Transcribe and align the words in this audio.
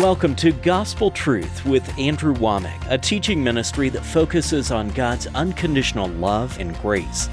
Welcome 0.00 0.34
to 0.36 0.50
Gospel 0.50 1.12
Truth 1.12 1.64
with 1.64 1.96
Andrew 1.96 2.34
Wommack, 2.34 2.84
a 2.90 2.98
teaching 2.98 3.44
ministry 3.44 3.88
that 3.90 4.04
focuses 4.04 4.72
on 4.72 4.88
God's 4.88 5.28
unconditional 5.28 6.08
love 6.08 6.58
and 6.58 6.76
grace. 6.80 7.28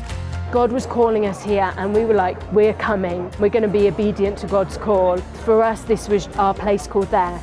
God 0.51 0.71
was 0.71 0.85
calling 0.85 1.25
us 1.25 1.41
here, 1.43 1.73
and 1.77 1.91
we 1.91 2.05
were 2.05 2.13
like, 2.13 2.39
We're 2.53 2.75
coming. 2.75 3.31
We're 3.39 3.49
going 3.49 3.63
to 3.63 3.67
be 3.67 3.87
obedient 3.87 4.37
to 4.39 4.47
God's 4.47 4.77
call. 4.77 5.17
For 5.43 5.63
us, 5.63 5.81
this 5.81 6.07
was 6.07 6.27
our 6.37 6.53
place 6.53 6.85
called 6.85 7.09
there. 7.09 7.41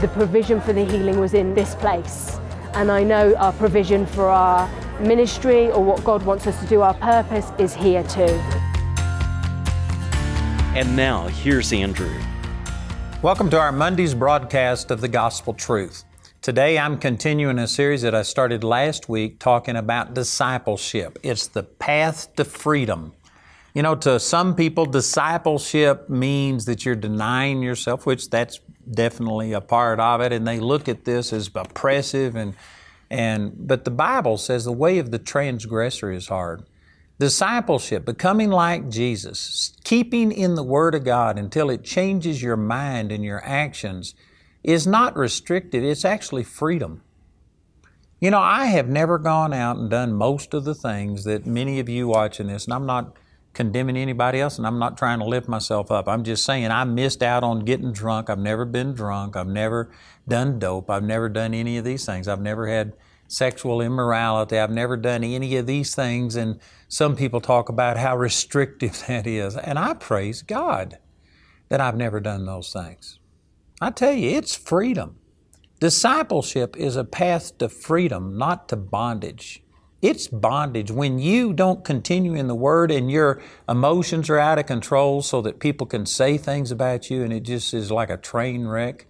The 0.00 0.08
provision 0.08 0.60
for 0.60 0.72
the 0.72 0.84
healing 0.84 1.20
was 1.20 1.32
in 1.32 1.54
this 1.54 1.76
place. 1.76 2.40
And 2.74 2.90
I 2.90 3.04
know 3.04 3.36
our 3.36 3.52
provision 3.52 4.04
for 4.04 4.28
our 4.28 4.68
ministry 5.00 5.70
or 5.70 5.84
what 5.84 6.02
God 6.02 6.24
wants 6.24 6.48
us 6.48 6.60
to 6.60 6.66
do, 6.66 6.82
our 6.82 6.94
purpose 6.94 7.52
is 7.60 7.72
here 7.72 8.02
too. 8.02 8.42
And 10.74 10.96
now, 10.96 11.28
here's 11.28 11.72
Andrew. 11.72 12.20
Welcome 13.20 13.50
to 13.50 13.58
our 13.58 13.72
Monday's 13.72 14.14
broadcast 14.14 14.92
of 14.92 15.00
the 15.00 15.08
Gospel 15.08 15.52
Truth. 15.52 16.04
Today 16.40 16.78
I'm 16.78 16.96
continuing 16.96 17.58
a 17.58 17.66
series 17.66 18.02
that 18.02 18.14
I 18.14 18.22
started 18.22 18.62
last 18.62 19.08
week 19.08 19.40
talking 19.40 19.74
about 19.74 20.14
discipleship. 20.14 21.18
It's 21.24 21.48
the 21.48 21.64
path 21.64 22.32
to 22.36 22.44
freedom. 22.44 23.12
You 23.74 23.82
know, 23.82 23.96
to 23.96 24.20
some 24.20 24.54
people, 24.54 24.86
discipleship 24.86 26.08
means 26.08 26.64
that 26.66 26.84
you're 26.84 26.94
denying 26.94 27.60
yourself, 27.60 28.06
which 28.06 28.30
that's 28.30 28.60
definitely 28.88 29.52
a 29.52 29.60
part 29.60 29.98
of 29.98 30.20
it, 30.20 30.32
and 30.32 30.46
they 30.46 30.60
look 30.60 30.88
at 30.88 31.04
this 31.04 31.32
as 31.32 31.50
oppressive 31.52 32.36
and 32.36 32.54
and 33.10 33.52
but 33.66 33.84
the 33.84 33.90
Bible 33.90 34.38
says 34.38 34.64
the 34.64 34.70
way 34.70 35.00
of 35.00 35.10
the 35.10 35.18
transgressor 35.18 36.12
is 36.12 36.28
hard. 36.28 36.62
Discipleship, 37.18 38.04
becoming 38.04 38.50
like 38.50 38.88
Jesus, 38.88 39.72
keeping 39.82 40.30
in 40.30 40.54
the 40.54 40.62
Word 40.62 40.94
of 40.94 41.04
God 41.04 41.38
until 41.38 41.68
it 41.68 41.82
changes 41.82 42.42
your 42.42 42.56
mind 42.56 43.10
and 43.10 43.24
your 43.24 43.44
actions, 43.44 44.14
is 44.62 44.86
not 44.86 45.16
restricted, 45.16 45.82
it's 45.82 46.04
actually 46.04 46.44
freedom. 46.44 47.02
You 48.20 48.30
know, 48.30 48.40
I 48.40 48.66
have 48.66 48.88
never 48.88 49.18
gone 49.18 49.52
out 49.52 49.76
and 49.76 49.90
done 49.90 50.12
most 50.12 50.54
of 50.54 50.64
the 50.64 50.74
things 50.74 51.24
that 51.24 51.46
many 51.46 51.80
of 51.80 51.88
you 51.88 52.08
watching 52.08 52.48
this, 52.48 52.66
and 52.66 52.74
I'm 52.74 52.86
not 52.86 53.16
condemning 53.58 53.96
anybody 53.96 54.40
else 54.40 54.56
and 54.56 54.64
I'm 54.64 54.78
not 54.78 54.96
trying 54.96 55.18
to 55.18 55.24
lift 55.24 55.48
myself 55.48 55.90
up. 55.90 56.08
I'm 56.08 56.22
just 56.22 56.44
saying 56.44 56.70
I 56.70 56.84
missed 56.84 57.24
out 57.24 57.42
on 57.42 57.64
getting 57.64 57.92
drunk. 57.92 58.30
I've 58.30 58.38
never 58.38 58.64
been 58.64 58.94
drunk. 58.94 59.34
I've 59.34 59.48
never 59.48 59.90
done 60.28 60.60
dope. 60.60 60.88
I've 60.88 61.02
never 61.02 61.28
done 61.28 61.54
any 61.54 61.76
of 61.76 61.84
these 61.84 62.06
things. 62.06 62.28
I've 62.28 62.40
never 62.40 62.68
had 62.68 62.92
sexual 63.28 63.80
immorality. 63.80 64.58
I've 64.58 64.70
never 64.70 64.96
done 64.96 65.22
any 65.22 65.56
of 65.56 65.66
these 65.66 65.94
things. 65.94 66.34
And 66.34 66.58
some 66.88 67.14
people 67.14 67.40
talk 67.40 67.68
about 67.68 67.98
how 67.98 68.16
restrictive 68.16 69.04
that 69.08 69.26
is. 69.26 69.56
And 69.56 69.78
I 69.78 69.94
praise 69.94 70.42
God 70.42 70.98
that 71.68 71.80
I've 71.80 71.96
never 71.96 72.18
done 72.18 72.46
those 72.46 72.72
things. 72.72 73.20
I 73.80 73.90
tell 73.90 74.14
you, 74.14 74.30
it's 74.30 74.56
freedom. 74.56 75.18
Discipleship 75.78 76.76
is 76.76 76.96
a 76.96 77.04
path 77.04 77.56
to 77.58 77.68
freedom, 77.68 78.36
not 78.36 78.68
to 78.70 78.76
bondage. 78.76 79.62
It's 80.00 80.26
bondage. 80.26 80.90
When 80.90 81.18
you 81.18 81.52
don't 81.52 81.84
continue 81.84 82.34
in 82.34 82.48
the 82.48 82.54
Word 82.54 82.90
and 82.90 83.10
your 83.10 83.40
emotions 83.68 84.30
are 84.30 84.38
out 84.38 84.58
of 84.58 84.66
control 84.66 85.22
so 85.22 85.40
that 85.42 85.60
people 85.60 85.86
can 85.86 86.06
say 86.06 86.38
things 86.38 86.70
about 86.70 87.10
you 87.10 87.22
and 87.22 87.32
it 87.32 87.44
just 87.44 87.74
is 87.74 87.92
like 87.92 88.10
a 88.10 88.16
train 88.16 88.66
wreck, 88.66 89.06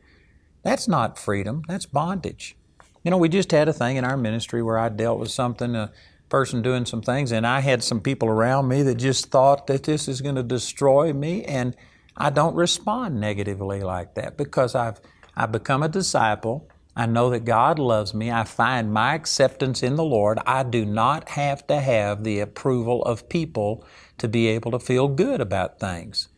that's 0.63 0.89
not 0.89 1.19
freedom, 1.19 1.63
that's 1.69 1.87
bondage. 1.87 2.57
You 3.03 3.11
know, 3.11 3.19
we 3.19 3.29
just 3.29 3.51
had 3.53 3.69
a 3.69 3.73
thing 3.73 3.97
in 3.97 4.05
our 4.05 4.17
ministry 4.17 4.63
where 4.63 4.79
I 4.79 4.89
dealt 4.89 5.19
with 5.19 5.31
something, 5.31 5.75
a 5.75 5.93
person 6.29 6.63
doing 6.63 6.85
some 6.85 7.03
things, 7.03 7.33
and 7.33 7.47
I 7.47 7.61
had 7.61 7.83
some 7.83 8.01
people 8.01 8.29
around 8.29 8.69
me 8.69 8.83
that 8.83 8.97
just 8.97 9.31
thought 9.31 9.67
that 9.69 9.85
this 9.85 10.09
is 10.09 10.21
going 10.21 10.35
to 10.35 10.43
destroy 10.43 11.13
me, 11.13 11.45
and 11.45 11.77
I 12.17 12.31
don't 12.31 12.55
respond 12.55 13.21
negatively 13.21 13.81
like 13.81 14.15
that 14.15 14.37
because 14.37 14.75
I've 14.75 15.01
I've 15.37 15.53
become 15.53 15.85
a 15.85 15.89
disciple. 15.89 16.69
I 16.97 17.07
know 17.07 17.31
that 17.31 17.45
God 17.45 17.79
loves 17.79 18.13
me. 18.13 18.33
I 18.33 18.43
find 18.43 18.93
my 18.93 19.15
acceptance 19.15 19.85
in 19.85 19.95
the 19.95 20.03
Lord. 20.03 20.41
I 20.45 20.65
do 20.65 20.85
not 20.85 21.29
have 21.29 21.65
to 21.69 21.81
have 21.81 22.25
the 22.25 22.41
approval 22.41 23.05
of 23.05 23.29
people 23.29 23.85
to 24.19 24.27
be 24.27 24.49
able 24.49 24.73
to 24.73 24.81
feel 24.81 25.07
good 25.07 25.41
about 25.41 25.79
things. 25.79 26.29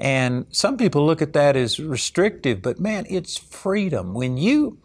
And 0.00 0.46
some 0.50 0.76
people 0.76 1.06
look 1.06 1.22
at 1.22 1.32
that 1.34 1.54
as 1.54 1.78
restrictive, 1.78 2.60
but 2.60 2.80
man, 2.80 3.06
it's 3.08 3.38
freedom. 3.38 4.12
When 4.12 4.36
you 4.36 4.78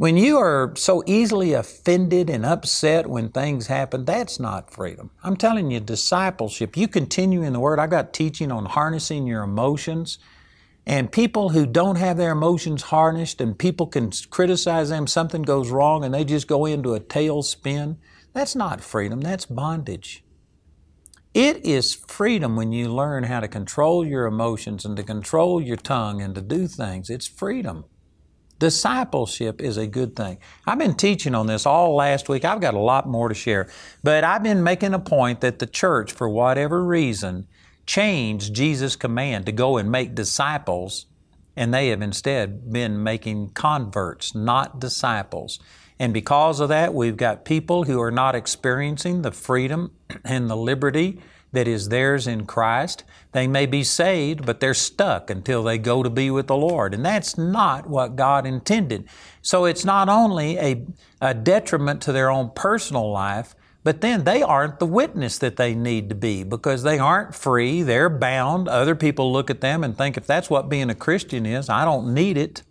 when 0.00 0.16
you 0.16 0.38
are 0.38 0.72
so 0.76 1.02
easily 1.04 1.52
offended 1.52 2.30
and 2.30 2.46
upset 2.46 3.06
when 3.06 3.28
things 3.28 3.66
happen, 3.66 4.06
that's 4.06 4.40
not 4.40 4.72
freedom. 4.72 5.10
I'm 5.22 5.36
telling 5.36 5.70
you, 5.70 5.78
discipleship, 5.78 6.74
you 6.74 6.88
continue 6.88 7.42
in 7.42 7.52
the 7.52 7.60
Word. 7.60 7.78
I 7.78 7.86
got 7.86 8.14
teaching 8.14 8.50
on 8.50 8.64
harnessing 8.64 9.26
your 9.26 9.42
emotions. 9.42 10.16
And 10.86 11.12
people 11.12 11.50
who 11.50 11.66
don't 11.66 11.96
have 11.96 12.16
their 12.16 12.32
emotions 12.32 12.84
harnessed 12.84 13.42
and 13.42 13.58
people 13.58 13.86
can 13.86 14.10
criticize 14.30 14.88
them, 14.88 15.06
something 15.06 15.42
goes 15.42 15.70
wrong 15.70 16.02
and 16.02 16.14
they 16.14 16.24
just 16.24 16.48
go 16.48 16.64
into 16.64 16.94
a 16.94 17.00
tailspin, 17.00 17.98
that's 18.32 18.56
not 18.56 18.80
freedom, 18.80 19.20
that's 19.20 19.44
bondage. 19.44 20.24
It 21.34 21.66
is 21.66 21.92
freedom 21.94 22.56
when 22.56 22.72
you 22.72 22.88
learn 22.88 23.24
how 23.24 23.40
to 23.40 23.48
control 23.48 24.06
your 24.06 24.24
emotions 24.24 24.86
and 24.86 24.96
to 24.96 25.02
control 25.02 25.60
your 25.60 25.76
tongue 25.76 26.22
and 26.22 26.34
to 26.36 26.40
do 26.40 26.68
things. 26.68 27.10
It's 27.10 27.26
freedom. 27.26 27.84
Discipleship 28.60 29.62
is 29.62 29.78
a 29.78 29.86
good 29.86 30.14
thing. 30.14 30.36
I've 30.66 30.78
been 30.78 30.94
teaching 30.94 31.34
on 31.34 31.46
this 31.46 31.64
all 31.64 31.94
last 31.94 32.28
week. 32.28 32.44
I've 32.44 32.60
got 32.60 32.74
a 32.74 32.78
lot 32.78 33.08
more 33.08 33.30
to 33.30 33.34
share. 33.34 33.70
But 34.04 34.22
I've 34.22 34.42
been 34.42 34.62
making 34.62 34.92
a 34.92 34.98
point 34.98 35.40
that 35.40 35.60
the 35.60 35.66
church, 35.66 36.12
for 36.12 36.28
whatever 36.28 36.84
reason, 36.84 37.48
changed 37.86 38.52
Jesus' 38.52 38.96
command 38.96 39.46
to 39.46 39.52
go 39.52 39.78
and 39.78 39.90
make 39.90 40.14
disciples, 40.14 41.06
and 41.56 41.72
they 41.72 41.88
have 41.88 42.02
instead 42.02 42.70
been 42.70 43.02
making 43.02 43.52
converts, 43.52 44.34
not 44.34 44.78
disciples. 44.78 45.58
And 45.98 46.12
because 46.12 46.60
of 46.60 46.68
that, 46.68 46.92
we've 46.92 47.16
got 47.16 47.46
people 47.46 47.84
who 47.84 47.98
are 47.98 48.10
not 48.10 48.34
experiencing 48.34 49.22
the 49.22 49.32
freedom 49.32 49.92
and 50.24 50.50
the 50.50 50.56
liberty 50.56 51.18
that 51.52 51.66
is 51.66 51.88
theirs 51.88 52.26
in 52.26 52.46
Christ. 52.46 53.04
They 53.32 53.46
may 53.46 53.66
be 53.66 53.82
saved, 53.82 54.46
but 54.46 54.60
they're 54.60 54.74
stuck 54.74 55.30
until 55.30 55.62
they 55.62 55.78
go 55.78 56.02
to 56.02 56.10
be 56.10 56.30
with 56.30 56.46
the 56.46 56.56
Lord. 56.56 56.94
And 56.94 57.04
that's 57.04 57.36
not 57.36 57.88
what 57.88 58.16
God 58.16 58.46
intended. 58.46 59.08
So 59.42 59.64
it's 59.64 59.84
not 59.84 60.08
only 60.08 60.56
a, 60.58 60.86
a 61.20 61.34
detriment 61.34 62.02
to 62.02 62.12
their 62.12 62.30
own 62.30 62.50
personal 62.54 63.10
life, 63.10 63.54
but 63.82 64.02
then 64.02 64.24
they 64.24 64.42
aren't 64.42 64.78
the 64.78 64.86
witness 64.86 65.38
that 65.38 65.56
they 65.56 65.74
need 65.74 66.08
to 66.10 66.14
be 66.14 66.44
because 66.44 66.82
they 66.82 66.98
aren't 66.98 67.34
free, 67.34 67.82
they're 67.82 68.10
bound. 68.10 68.68
Other 68.68 68.94
people 68.94 69.32
look 69.32 69.48
at 69.48 69.62
them 69.62 69.82
and 69.82 69.96
think, 69.96 70.16
if 70.16 70.26
that's 70.26 70.50
what 70.50 70.68
being 70.68 70.90
a 70.90 70.94
Christian 70.94 71.46
is, 71.46 71.68
I 71.68 71.84
don't 71.84 72.12
need 72.12 72.36
it. 72.36 72.62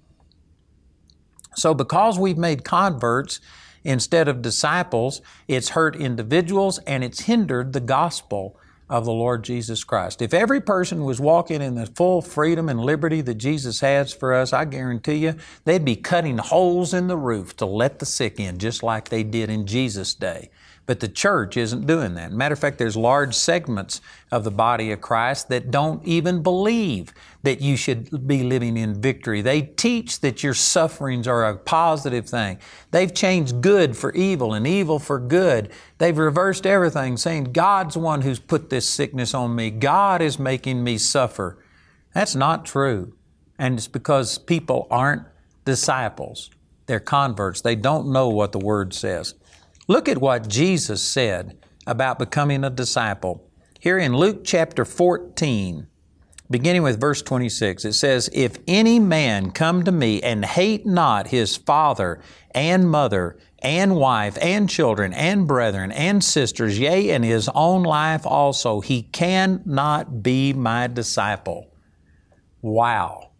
So, 1.56 1.74
because 1.74 2.20
we've 2.20 2.38
made 2.38 2.64
converts 2.64 3.42
instead 3.84 4.28
of 4.28 4.44
disciples, 4.44 5.22
it's 5.48 5.70
hurt 5.70 5.96
individuals 5.96 6.78
and 6.80 7.04
it's 7.04 7.22
hindered 7.22 7.74
the 7.74 7.80
gospel 7.80 8.56
of 8.90 9.06
the 9.06 9.12
Lord 9.12 9.44
Jesus 9.44 9.84
Christ. 9.84 10.22
If 10.22 10.34
every 10.34 10.60
person 10.60 11.04
was 11.04 11.20
walking 11.20 11.62
in 11.62 11.76
the 11.76 11.86
full 11.86 12.22
freedom 12.22 12.68
and 12.70 12.80
liberty 12.80 13.22
that 13.22 13.36
Jesus 13.36 13.82
has 13.82 14.14
for 14.14 14.34
us, 14.34 14.52
I 14.52 14.66
guarantee 14.66 15.16
you 15.16 15.36
they'd 15.66 15.86
be 15.86 15.96
cutting 15.96 16.40
holes 16.40 16.94
in 16.94 17.08
the 17.08 17.18
roof 17.18 17.56
to 17.58 17.66
let 17.66 18.00
the 18.00 18.06
sick 18.06 18.40
in, 18.40 18.58
just 18.58 18.82
like 18.82 19.10
they 19.10 19.24
did 19.24 19.50
in 19.50 19.68
Jesus' 19.68 20.14
day. 20.14 20.50
But 20.90 21.02
the 21.02 21.08
church 21.08 21.56
isn't 21.56 21.86
doing 21.86 22.16
that. 22.16 22.32
Matter 22.32 22.54
of 22.54 22.58
fact, 22.58 22.80
there's 22.80 22.98
large 22.98 23.36
segments 23.36 24.02
of 24.32 24.44
the 24.44 24.50
body 24.50 24.92
of 24.92 25.02
Christ 25.02 25.48
that 25.50 25.70
don't 25.70 26.04
even 26.04 26.42
believe 26.42 27.14
that 27.44 27.62
you 27.62 27.78
should 27.78 28.28
be 28.28 28.42
living 28.42 28.76
in 28.76 29.00
victory. 29.00 29.44
They 29.44 29.62
teach 29.62 30.20
that 30.22 30.42
your 30.42 30.56
sufferings 30.56 31.28
are 31.28 31.48
a 31.48 31.56
positive 31.56 32.28
thing. 32.28 32.58
They've 32.90 33.14
changed 33.14 33.62
good 33.62 33.96
for 33.96 34.12
evil 34.14 34.56
and 34.56 34.66
evil 34.66 34.98
for 34.98 35.20
good. 35.20 35.70
They've 36.00 36.18
reversed 36.18 36.66
everything, 36.66 37.18
saying, 37.18 37.54
God's 37.54 37.96
one 37.96 38.24
who's 38.24 38.40
put 38.40 38.72
this 38.72 38.90
sickness 38.90 39.36
on 39.36 39.56
me. 39.56 39.70
God 39.70 40.24
is 40.24 40.40
making 40.40 40.84
me 40.84 40.98
suffer. 40.98 41.64
That's 42.16 42.34
not 42.34 42.66
true. 42.66 43.14
And 43.60 43.78
it's 43.78 43.88
because 43.88 44.40
people 44.40 44.88
aren't 44.90 45.28
disciples. 45.66 46.50
They're 46.88 47.00
converts. 47.00 47.62
They 47.62 47.76
don't 47.76 48.12
know 48.12 48.30
what 48.30 48.54
the 48.54 48.58
Word 48.58 48.96
says. 48.96 49.36
Look 49.90 50.08
at 50.08 50.22
what 50.22 50.48
Jesus 50.48 51.02
said 51.02 51.58
about 51.88 52.20
becoming 52.20 52.64
a 52.64 52.70
disciple. 52.70 53.50
Here 53.80 53.98
in 53.98 54.16
Luke 54.16 54.42
chapter 54.44 54.86
14, 54.86 55.88
beginning 56.48 56.84
with 56.84 57.02
verse 57.02 57.24
26, 57.24 57.86
it 57.86 57.94
says, 57.94 58.30
If 58.32 58.60
any 58.68 59.00
man 59.00 59.50
come 59.50 59.82
to 59.86 59.92
me 59.92 60.22
and 60.22 60.46
hate 60.46 60.86
not 60.86 61.30
his 61.30 61.58
father 61.58 62.22
and 62.52 62.88
mother 62.88 63.40
and 63.64 63.96
wife 63.96 64.38
and 64.40 64.70
children 64.70 65.12
and 65.12 65.48
brethren 65.48 65.92
and 65.92 66.24
sisters, 66.24 66.78
yea, 66.78 67.10
and 67.10 67.26
his 67.26 67.50
own 67.56 67.82
life 67.82 68.28
also, 68.28 68.82
he 68.82 69.02
cannot 69.02 70.22
be 70.22 70.54
my 70.54 70.86
disciple. 70.86 71.74
Wow. 72.62 73.32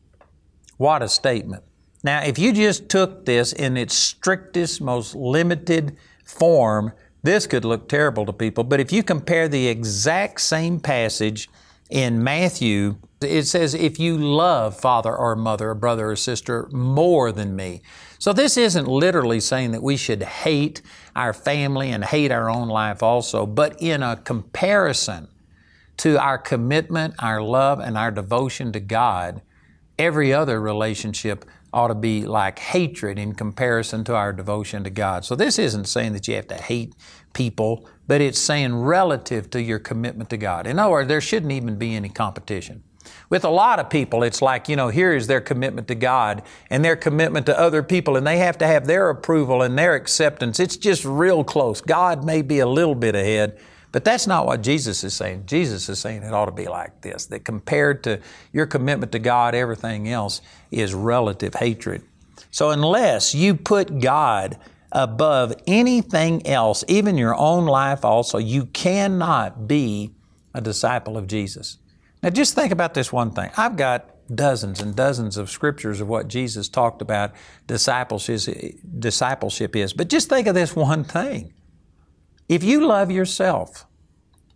What 0.78 1.04
a 1.04 1.10
statement. 1.10 1.64
Now, 2.04 2.24
if 2.24 2.40
you 2.40 2.54
just 2.54 2.90
took 2.90 3.26
this 3.26 3.54
in 3.54 3.78
its 3.78 3.94
strictest, 3.94 4.82
most 4.82 5.14
limited 5.14 5.96
form, 6.30 6.94
this 7.24 7.48
could 7.48 7.66
look 7.66 7.90
terrible 7.90 8.26
to 8.26 8.34
people. 8.34 8.64
But 8.64 8.80
if 8.80 8.92
you 8.92 9.04
compare 9.04 9.48
the 9.48 9.68
exact 9.68 10.42
same 10.42 10.80
passage 10.80 11.50
in 11.90 12.24
Matthew 12.24 12.98
It 13.22 13.48
says, 13.48 13.74
if 13.74 14.00
you 14.00 14.18
love 14.18 14.80
father 14.80 15.14
or 15.14 15.36
mother, 15.36 15.72
or 15.72 15.76
brother 15.76 16.12
or 16.12 16.16
sister 16.16 16.70
more 16.72 17.34
than 17.34 17.54
me. 17.56 17.82
So 18.18 18.32
this 18.32 18.56
isn't 18.58 18.88
literally 18.88 19.42
saying 19.42 19.72
that 19.72 19.84
we 19.84 19.98
should 19.98 20.24
hate 20.24 20.82
our 21.16 21.34
family 21.34 21.92
and 21.92 22.04
hate 22.06 22.32
our 22.32 22.50
own 22.50 22.70
life 22.70 23.04
also, 23.04 23.46
but 23.46 23.76
in 23.82 24.04
a 24.04 24.16
comparison 24.16 25.28
to 25.98 26.18
our 26.18 26.38
commitment, 26.38 27.16
our 27.20 27.42
love, 27.42 27.80
and 27.80 27.98
our 27.98 28.12
devotion 28.12 28.72
to 28.72 28.80
God, 28.80 29.42
every 29.98 30.34
other 30.34 30.62
relationship 30.62 31.44
ought 31.74 31.90
to 31.90 31.96
be 31.96 32.26
like 32.26 32.60
hatred 32.60 33.20
in 33.20 33.34
comparison 33.34 34.04
to 34.06 34.16
our 34.16 34.34
devotion 34.34 34.84
to 34.84 34.90
God. 34.90 35.26
So 35.26 35.36
this 35.36 35.60
isn't 35.60 35.86
saying 35.86 36.14
that 36.14 36.28
you 36.28 36.36
have 36.36 36.48
to 36.48 36.56
hate 36.56 36.94
people, 37.34 37.88
but 38.08 38.22
it's 38.22 38.40
saying 38.40 38.76
relative 38.76 39.50
to 39.52 39.62
your 39.62 39.80
commitment 39.80 40.30
to 40.32 40.38
God. 40.38 40.66
In 40.68 40.80
other 40.80 40.92
words, 40.92 41.08
there 41.08 41.22
shouldn't 41.22 41.52
even 41.52 41.78
be 41.78 41.96
any 41.96 42.10
competition. 42.10 42.84
With 43.30 43.46
a 43.46 43.50
lot 43.50 43.80
of 43.80 43.90
people, 43.90 44.24
it's 44.24 44.42
like, 44.42 44.68
you 44.68 44.76
know, 44.76 44.90
here 44.90 45.14
is 45.14 45.28
their 45.28 45.42
commitment 45.42 45.88
to 45.88 45.96
God 45.96 46.44
and 46.70 46.84
their 46.84 46.96
commitment 46.96 47.46
to 47.46 47.60
other 47.60 47.84
people, 47.84 48.18
and 48.18 48.26
they 48.26 48.38
have 48.38 48.58
to 48.60 48.68
have 48.68 48.88
their 48.88 49.10
approval 49.10 49.62
and 49.62 49.78
their 49.78 49.96
acceptance. 49.96 50.60
It's 50.60 50.78
just 50.78 51.06
real 51.06 51.44
close. 51.44 51.82
God 51.82 52.24
may 52.24 52.42
be 52.42 52.60
a 52.60 52.68
little 52.68 52.96
bit 52.96 53.16
ahead, 53.16 53.60
but 53.92 54.04
that's 54.04 54.28
not 54.28 54.46
what 54.46 54.62
Jesus 54.62 55.04
is 55.04 55.14
saying. 55.14 55.46
Jesus 55.46 55.90
is 55.90 56.00
saying 56.00 56.24
it 56.24 56.34
ought 56.34 56.46
to 56.46 56.52
be 56.52 56.68
like 56.68 57.02
this 57.02 57.26
that 57.28 57.46
compared 57.46 58.04
to 58.04 58.20
your 58.54 58.66
commitment 58.66 59.12
to 59.14 59.20
God, 59.20 59.56
everything 59.56 60.10
else 60.10 60.42
is 60.72 60.94
relative 60.94 61.56
hatred. 61.56 62.04
So, 62.52 62.70
unless 62.70 63.36
you 63.36 63.56
put 63.56 64.00
God 64.00 64.58
above 64.92 65.54
anything 65.68 66.46
else, 66.48 66.84
even 66.88 67.18
your 67.18 67.36
own 67.36 67.66
life 67.66 68.04
also, 68.04 68.38
you 68.38 68.66
cannot 68.68 69.68
be 69.68 70.12
a 70.54 70.62
disciple 70.62 71.18
of 71.18 71.28
Jesus. 71.28 71.78
Now, 72.24 72.30
just 72.30 72.56
think 72.56 72.72
about 72.72 72.94
this 72.94 73.14
one 73.14 73.32
thing. 73.32 73.52
I've 73.56 73.78
got 73.78 74.10
dozens 74.34 74.82
and 74.82 74.96
dozens 74.96 75.38
of 75.38 75.50
scriptures 75.50 76.02
of 76.02 76.08
what 76.08 76.28
Jesus 76.28 76.70
talked 76.70 77.02
about 77.02 77.32
discipleship, 77.68 79.76
is, 79.76 79.94
but 79.94 80.10
just 80.10 80.30
think 80.30 80.48
of 80.48 80.56
this 80.56 80.76
one 80.76 81.04
thing. 81.04 81.54
If 82.50 82.64
you 82.64 82.84
love 82.84 83.12
yourself 83.12 83.86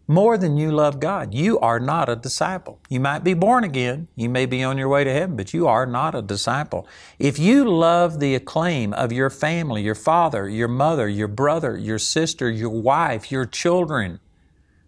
more 0.07 0.36
than 0.36 0.57
you 0.57 0.72
love 0.72 1.00
God, 1.00 1.31
you 1.36 1.60
are 1.60 1.80
not 1.80 2.10
a 2.10 2.16
disciple. 2.16 2.80
You 2.90 3.00
might 3.00 3.24
be 3.24 3.36
born 3.36 3.63
again, 3.63 4.07
you 4.16 4.30
may 4.30 4.48
be 4.48 4.63
on 4.63 4.80
your 4.80 4.90
way 4.90 5.04
to 5.04 5.13
heaven, 5.13 5.38
but 5.38 5.54
you 5.54 5.68
are 5.68 5.86
not 5.86 6.16
a 6.16 6.24
disciple. 6.24 6.88
If 7.19 7.38
you 7.38 7.69
love 7.69 8.19
the 8.19 8.34
acclaim 8.34 8.94
of 8.94 9.12
your 9.12 9.30
family, 9.30 9.84
your 9.84 9.94
father, 9.94 10.50
your 10.50 10.68
mother, 10.68 11.07
your 11.07 11.28
brother, 11.28 11.78
your 11.78 12.00
sister, 12.00 12.50
your 12.50 12.72
wife, 12.72 13.31
your 13.31 13.45
children, 13.45 14.19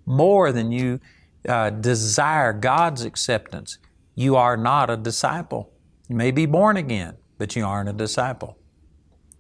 more 0.08 0.52
than 0.52 0.72
you 0.72 1.00
uh, 1.48 1.70
desire 1.70 2.54
God's 2.54 3.06
acceptance, 3.06 3.78
you 4.16 4.36
are 4.36 4.58
not 4.58 4.90
a 4.90 4.98
disciple. 4.98 5.72
You 6.10 6.16
may 6.16 6.32
be 6.32 6.48
born 6.48 6.76
again, 6.76 7.18
but 7.38 7.56
you 7.56 7.66
aren't 7.66 7.90
a 7.90 7.94
disciple. 7.94 8.58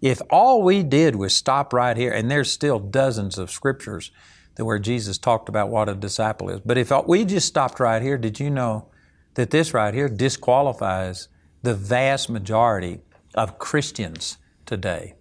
If 0.05 0.21
all 0.29 0.61
we 0.61 0.83
did 0.83 1.15
was 1.15 1.35
stop 1.35 1.73
right 1.73 1.97
here, 1.97 2.11
and 2.11 2.29
there's 2.29 2.51
still 2.51 2.77
dozens 2.77 3.39
of 3.39 3.49
scriptures 3.49 4.11
that 4.53 4.63
where 4.63 4.77
Jesus 4.77 5.17
talked 5.17 5.49
about 5.49 5.69
what 5.69 5.89
a 5.89 5.95
disciple 5.95 6.47
is, 6.51 6.59
but 6.63 6.77
if 6.77 6.91
we 7.07 7.25
just 7.25 7.47
stopped 7.47 7.79
right 7.79 8.03
here, 8.03 8.15
did 8.15 8.39
you 8.39 8.51
know 8.51 8.89
that 9.33 9.49
this 9.49 9.73
right 9.73 9.95
here 9.95 10.07
disqualifies 10.07 11.27
the 11.63 11.73
vast 11.73 12.29
majority 12.29 12.99
of 13.33 13.57
Christians 13.57 14.37
today? 14.67 15.15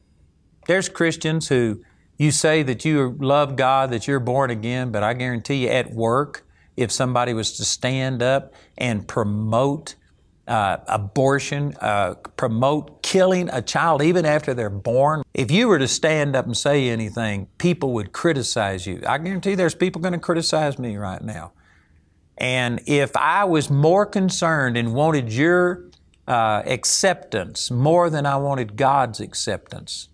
There's 0.66 0.90
Christians 0.90 1.48
who 1.48 1.82
you 2.18 2.30
say 2.30 2.62
that 2.64 2.84
you 2.84 3.16
love 3.18 3.56
God, 3.56 3.90
that 3.90 4.06
you're 4.06 4.20
born 4.20 4.50
again, 4.50 4.92
but 4.92 5.02
I 5.02 5.14
guarantee 5.14 5.62
you 5.62 5.68
at 5.70 5.94
work, 5.94 6.46
if 6.76 6.92
somebody 6.92 7.32
was 7.32 7.56
to 7.56 7.64
stand 7.64 8.22
up 8.22 8.52
and 8.76 9.08
promote 9.08 9.94
uh, 10.46 10.78
abortion, 10.88 11.74
uh, 11.80 12.14
promote 12.36 13.02
killing 13.02 13.48
a 13.50 13.62
child 13.62 14.02
even 14.02 14.26
after 14.26 14.54
they're 14.54 14.70
born. 14.70 15.22
If 15.32 15.50
you 15.50 15.68
were 15.68 15.78
to 15.78 15.88
stand 15.88 16.36
up 16.36 16.46
and 16.46 16.56
say 16.56 16.88
anything, 16.88 17.48
people 17.58 17.92
would 17.94 18.12
criticize 18.12 18.86
you. 18.86 19.02
I 19.06 19.18
guarantee 19.18 19.54
there's 19.54 19.74
people 19.74 20.02
going 20.02 20.12
to 20.12 20.18
criticize 20.18 20.78
me 20.78 20.96
right 20.96 21.22
now. 21.22 21.52
And 22.36 22.82
if 22.86 23.16
I 23.16 23.44
was 23.44 23.70
more 23.70 24.04
concerned 24.04 24.76
and 24.76 24.92
wanted 24.92 25.32
your 25.32 25.84
uh, 26.26 26.62
acceptance 26.66 27.70
more 27.70 28.10
than 28.10 28.26
I 28.26 28.36
wanted 28.36 28.76
God's 28.76 29.20
acceptance, 29.20 30.08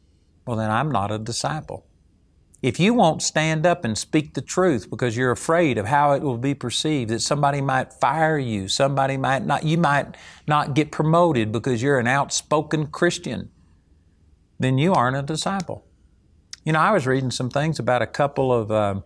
well, 0.46 0.56
then 0.56 0.70
I'm 0.70 0.90
not 0.90 1.10
a 1.10 1.18
disciple. 1.18 1.86
If 2.62 2.78
you 2.78 2.92
won't 2.92 3.22
stand 3.22 3.64
up 3.64 3.84
and 3.84 3.96
speak 3.96 4.34
the 4.34 4.42
truth 4.42 4.90
because 4.90 5.16
you're 5.16 5.30
afraid 5.30 5.78
of 5.78 5.86
how 5.86 6.12
it 6.12 6.22
will 6.22 6.36
be 6.36 6.52
perceived, 6.52 7.10
that 7.10 7.20
somebody 7.20 7.62
might 7.62 7.92
fire 7.92 8.38
you, 8.38 8.68
somebody 8.68 9.16
might 9.16 9.46
not, 9.46 9.64
you 9.64 9.78
might 9.78 10.16
not 10.46 10.74
get 10.74 10.92
promoted 10.92 11.52
because 11.52 11.82
you're 11.82 11.98
an 11.98 12.06
outspoken 12.06 12.88
Christian, 12.88 13.50
then 14.58 14.76
you 14.76 14.92
aren't 14.92 15.16
a 15.16 15.22
disciple. 15.22 15.86
You 16.62 16.74
know, 16.74 16.80
I 16.80 16.92
was 16.92 17.06
reading 17.06 17.30
some 17.30 17.48
things 17.48 17.78
about 17.78 18.02
a 18.02 18.06
couple 18.06 18.52
of 18.52 18.70
uh, 18.70 19.00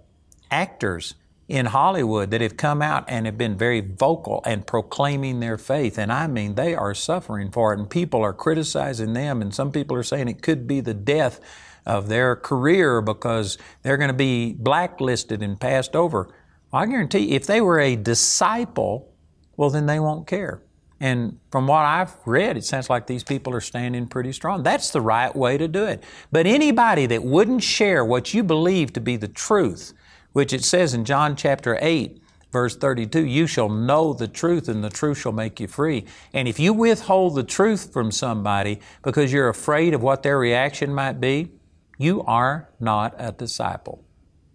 actors 0.50 1.14
in 1.46 1.66
Hollywood 1.66 2.32
that 2.32 2.40
have 2.40 2.56
come 2.56 2.82
out 2.82 3.04
and 3.06 3.26
have 3.26 3.38
been 3.38 3.56
very 3.56 3.80
vocal 3.80 4.42
and 4.44 4.66
proclaiming 4.66 5.38
their 5.38 5.58
faith. 5.58 5.98
And 5.98 6.10
I 6.12 6.26
mean, 6.26 6.56
they 6.56 6.74
are 6.74 6.94
suffering 6.94 7.52
for 7.52 7.72
it, 7.72 7.78
and 7.78 7.88
people 7.88 8.22
are 8.22 8.32
criticizing 8.32 9.12
them, 9.12 9.40
and 9.40 9.54
some 9.54 9.70
people 9.70 9.96
are 9.96 10.02
saying 10.02 10.26
it 10.26 10.42
could 10.42 10.66
be 10.66 10.80
the 10.80 10.94
death 10.94 11.38
of 11.86 12.08
their 12.08 12.36
career 12.36 13.00
because 13.00 13.58
they're 13.82 13.96
going 13.96 14.08
to 14.08 14.14
be 14.14 14.54
blacklisted 14.54 15.42
and 15.42 15.60
passed 15.60 15.94
over. 15.94 16.28
I 16.72 16.86
guarantee 16.86 17.32
if 17.32 17.46
they 17.46 17.60
were 17.60 17.78
a 17.78 17.96
disciple, 17.96 19.12
well, 19.56 19.70
then 19.70 19.86
they 19.86 20.00
won't 20.00 20.26
care. 20.26 20.62
And 21.00 21.38
from 21.50 21.66
what 21.66 21.84
I've 21.84 22.16
read, 22.24 22.56
it 22.56 22.64
sounds 22.64 22.88
like 22.88 23.06
these 23.06 23.24
people 23.24 23.52
are 23.54 23.60
standing 23.60 24.06
pretty 24.06 24.32
strong. 24.32 24.62
That's 24.62 24.90
the 24.90 25.00
right 25.00 25.34
way 25.34 25.58
to 25.58 25.68
do 25.68 25.84
it. 25.84 26.02
But 26.32 26.46
anybody 26.46 27.06
that 27.06 27.22
wouldn't 27.22 27.62
share 27.62 28.04
what 28.04 28.32
you 28.32 28.42
believe 28.42 28.92
to 28.94 29.00
be 29.00 29.16
the 29.16 29.28
truth, 29.28 29.92
which 30.32 30.52
it 30.52 30.64
says 30.64 30.94
in 30.94 31.04
John 31.04 31.36
chapter 31.36 31.78
8, 31.80 32.22
verse 32.52 32.76
32, 32.76 33.26
you 33.26 33.46
shall 33.46 33.68
know 33.68 34.12
the 34.12 34.28
truth 34.28 34.68
and 34.68 34.82
the 34.82 34.90
truth 34.90 35.18
shall 35.18 35.32
make 35.32 35.60
you 35.60 35.66
free. 35.66 36.06
And 36.32 36.48
if 36.48 36.58
you 36.58 36.72
withhold 36.72 37.34
the 37.34 37.42
truth 37.42 37.92
from 37.92 38.10
somebody 38.10 38.80
because 39.02 39.32
you're 39.32 39.48
afraid 39.48 39.92
of 39.92 40.02
what 40.02 40.22
their 40.22 40.38
reaction 40.38 40.94
might 40.94 41.20
be, 41.20 41.50
you 41.98 42.22
are 42.22 42.70
not 42.80 43.14
a 43.18 43.32
disciple. 43.32 44.04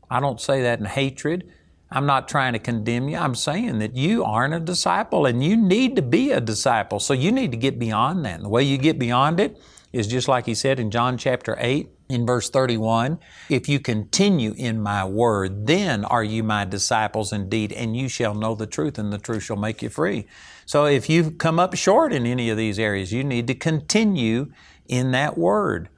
I 0.09 0.19
don't 0.19 0.41
say 0.41 0.61
that 0.63 0.79
in 0.79 0.85
hatred. 0.85 1.51
I'm 1.91 2.05
not 2.05 2.27
trying 2.27 2.53
to 2.53 2.59
condemn 2.59 3.09
you. 3.09 3.17
I'm 3.17 3.35
saying 3.35 3.79
that 3.79 3.95
you 3.95 4.23
aren't 4.23 4.53
a 4.53 4.59
disciple 4.59 5.25
and 5.25 5.43
you 5.43 5.57
need 5.57 5.95
to 5.95 6.01
be 6.01 6.31
a 6.31 6.41
disciple. 6.41 6.99
So 6.99 7.13
you 7.13 7.31
need 7.31 7.51
to 7.51 7.57
get 7.57 7.79
beyond 7.79 8.25
that. 8.25 8.35
And 8.35 8.45
the 8.45 8.49
way 8.49 8.63
you 8.63 8.77
get 8.77 8.99
beyond 8.99 9.39
it 9.39 9.59
is 9.91 10.07
just 10.07 10.27
like 10.27 10.45
he 10.45 10.53
said 10.53 10.79
in 10.79 10.91
John 10.91 11.17
chapter 11.17 11.57
8 11.59 11.89
in 12.09 12.25
verse 12.25 12.49
31 12.49 13.19
If 13.49 13.67
you 13.67 13.79
continue 13.79 14.53
in 14.55 14.81
my 14.81 15.03
word, 15.03 15.65
then 15.65 16.05
are 16.05 16.23
you 16.23 16.43
my 16.43 16.65
disciples 16.65 17.33
indeed, 17.33 17.71
and 17.71 17.97
you 17.97 18.07
shall 18.07 18.35
know 18.35 18.53
the 18.53 18.67
truth, 18.67 18.99
and 18.99 19.11
the 19.11 19.17
truth 19.17 19.43
shall 19.43 19.55
make 19.55 19.81
you 19.81 19.89
free. 19.89 20.27
So 20.65 20.85
if 20.85 21.09
you've 21.09 21.37
come 21.37 21.59
up 21.59 21.75
short 21.75 22.13
in 22.13 22.25
any 22.25 22.49
of 22.49 22.57
these 22.57 22.77
areas, 22.77 23.11
you 23.11 23.23
need 23.23 23.47
to 23.47 23.55
continue 23.55 24.51
in 24.87 25.11
that 25.11 25.37
word. 25.37 25.89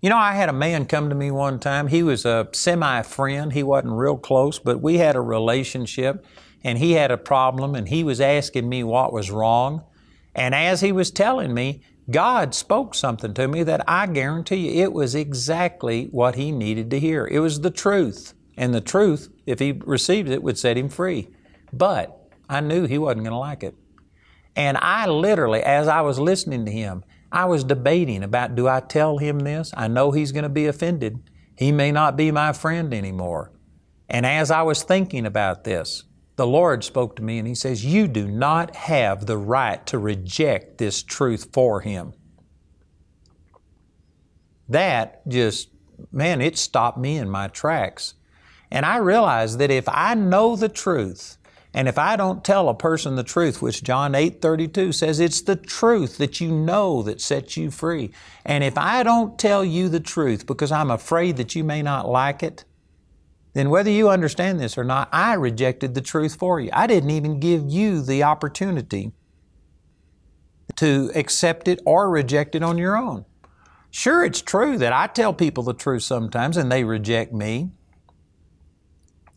You 0.00 0.10
know, 0.10 0.16
I 0.16 0.34
had 0.34 0.48
a 0.48 0.52
man 0.52 0.86
come 0.86 1.08
to 1.08 1.14
me 1.14 1.32
one 1.32 1.58
time. 1.58 1.88
He 1.88 2.04
was 2.04 2.24
a 2.24 2.48
semi 2.52 3.02
friend. 3.02 3.52
He 3.52 3.64
wasn't 3.64 3.94
real 3.94 4.16
close, 4.16 4.60
but 4.60 4.80
we 4.80 4.98
had 4.98 5.16
a 5.16 5.20
relationship 5.20 6.24
and 6.62 6.78
he 6.78 6.92
had 6.92 7.10
a 7.10 7.18
problem 7.18 7.74
and 7.74 7.88
he 7.88 8.04
was 8.04 8.20
asking 8.20 8.68
me 8.68 8.84
what 8.84 9.12
was 9.12 9.30
wrong. 9.30 9.82
And 10.36 10.54
as 10.54 10.80
he 10.82 10.92
was 10.92 11.10
telling 11.10 11.52
me, 11.52 11.82
God 12.10 12.54
spoke 12.54 12.94
something 12.94 13.34
to 13.34 13.48
me 13.48 13.64
that 13.64 13.84
I 13.88 14.06
guarantee 14.06 14.70
you 14.70 14.82
it 14.82 14.92
was 14.92 15.16
exactly 15.16 16.06
what 16.12 16.36
he 16.36 16.52
needed 16.52 16.90
to 16.92 17.00
hear. 17.00 17.26
It 17.26 17.40
was 17.40 17.60
the 17.60 17.70
truth. 17.70 18.34
And 18.56 18.72
the 18.72 18.80
truth, 18.80 19.28
if 19.46 19.58
he 19.58 19.72
received 19.72 20.28
it, 20.28 20.42
would 20.42 20.58
set 20.58 20.78
him 20.78 20.88
free. 20.88 21.28
But 21.72 22.32
I 22.48 22.60
knew 22.60 22.86
he 22.86 22.98
wasn't 22.98 23.24
going 23.24 23.32
to 23.32 23.36
like 23.36 23.62
it. 23.62 23.74
And 24.56 24.76
I 24.78 25.06
literally, 25.06 25.62
as 25.62 25.86
I 25.86 26.00
was 26.00 26.18
listening 26.18 26.64
to 26.64 26.72
him, 26.72 27.04
I 27.30 27.44
was 27.44 27.64
debating 27.64 28.22
about 28.22 28.54
do 28.54 28.68
I 28.68 28.80
tell 28.80 29.18
him 29.18 29.40
this? 29.40 29.72
I 29.76 29.88
know 29.88 30.10
he's 30.10 30.32
going 30.32 30.44
to 30.44 30.48
be 30.48 30.66
offended. 30.66 31.30
He 31.56 31.72
may 31.72 31.92
not 31.92 32.16
be 32.16 32.30
my 32.30 32.52
friend 32.52 32.94
anymore. 32.94 33.52
And 34.08 34.24
as 34.24 34.50
I 34.50 34.62
was 34.62 34.82
thinking 34.82 35.26
about 35.26 35.64
this, 35.64 36.04
the 36.36 36.46
Lord 36.46 36.84
spoke 36.84 37.16
to 37.16 37.22
me 37.22 37.38
and 37.38 37.48
He 37.48 37.54
says, 37.54 37.84
You 37.84 38.06
do 38.06 38.28
not 38.28 38.76
have 38.76 39.26
the 39.26 39.36
right 39.36 39.84
to 39.86 39.98
reject 39.98 40.78
this 40.78 41.02
truth 41.02 41.48
for 41.52 41.80
him. 41.80 42.14
That 44.68 45.26
just, 45.26 45.70
man, 46.12 46.40
it 46.40 46.56
stopped 46.56 46.96
me 46.96 47.16
in 47.16 47.28
my 47.28 47.48
tracks. 47.48 48.14
And 48.70 48.86
I 48.86 48.98
realized 48.98 49.58
that 49.58 49.70
if 49.70 49.88
I 49.88 50.14
know 50.14 50.54
the 50.54 50.68
truth, 50.68 51.37
and 51.78 51.86
if 51.86 51.96
I 51.96 52.16
don't 52.16 52.42
tell 52.42 52.68
a 52.68 52.74
person 52.74 53.14
the 53.14 53.22
truth, 53.22 53.62
which 53.62 53.84
John 53.84 54.16
8 54.16 54.42
32 54.42 54.90
says 54.90 55.20
it's 55.20 55.42
the 55.42 55.54
truth 55.54 56.18
that 56.18 56.40
you 56.40 56.50
know 56.50 57.04
that 57.04 57.20
sets 57.20 57.56
you 57.56 57.70
free. 57.70 58.10
And 58.44 58.64
if 58.64 58.76
I 58.76 59.04
don't 59.04 59.38
tell 59.38 59.64
you 59.64 59.88
the 59.88 60.00
truth 60.00 60.44
because 60.44 60.72
I'm 60.72 60.90
afraid 60.90 61.36
that 61.36 61.54
you 61.54 61.62
may 61.62 61.82
not 61.82 62.08
like 62.08 62.42
it, 62.42 62.64
then 63.52 63.70
whether 63.70 63.90
you 63.90 64.08
understand 64.10 64.58
this 64.58 64.76
or 64.76 64.82
not, 64.82 65.08
I 65.12 65.34
rejected 65.34 65.94
the 65.94 66.00
truth 66.00 66.34
for 66.34 66.58
you. 66.58 66.68
I 66.72 66.88
didn't 66.88 67.12
even 67.12 67.38
give 67.38 67.70
you 67.70 68.02
the 68.02 68.24
opportunity 68.24 69.12
to 70.74 71.12
accept 71.14 71.68
it 71.68 71.80
or 71.86 72.10
reject 72.10 72.56
it 72.56 72.64
on 72.64 72.76
your 72.76 72.96
own. 72.96 73.24
Sure, 73.92 74.24
it's 74.24 74.42
true 74.42 74.78
that 74.78 74.92
I 74.92 75.06
tell 75.06 75.32
people 75.32 75.62
the 75.62 75.74
truth 75.74 76.02
sometimes 76.02 76.56
and 76.56 76.72
they 76.72 76.82
reject 76.82 77.32
me, 77.32 77.70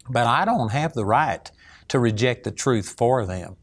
but 0.10 0.26
I 0.26 0.44
don't 0.44 0.72
have 0.72 0.94
the 0.94 1.06
right 1.06 1.52
to 1.92 2.00
reject 2.00 2.46
the 2.46 2.52
truth 2.52 2.96
for 2.98 3.26
them. 3.26 3.58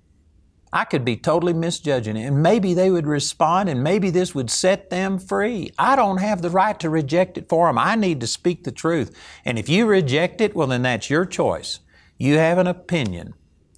I 0.71 0.85
could 0.85 1.03
be 1.03 1.17
totally 1.17 1.55
misjudging 1.55 2.15
it, 2.15 2.27
and 2.27 2.43
maybe 2.43 2.75
they 2.75 2.91
would 2.91 3.07
respond, 3.07 3.71
and 3.71 3.83
maybe 3.83 4.11
this 4.11 4.35
would 4.35 4.51
set 4.51 4.91
them 4.91 5.19
free. 5.19 5.71
I 5.79 5.97
don't 5.97 6.19
have 6.19 6.43
the 6.43 6.51
right 6.51 6.79
to 6.81 6.91
reject 6.91 7.39
it 7.39 7.49
for 7.49 7.69
them. 7.69 7.79
I 7.79 7.95
need 7.95 8.21
to 8.21 8.27
speak 8.27 8.65
the 8.65 8.71
truth. 8.71 9.17
And 9.47 9.59
if 9.59 9.71
you 9.71 9.87
reject 9.87 10.43
it, 10.43 10.55
well, 10.55 10.67
then 10.67 10.83
that's 10.83 11.09
your 11.09 11.25
choice. 11.25 11.81
You 12.19 12.37
have 12.37 12.59
an 12.59 12.67
opinion, 12.67 13.33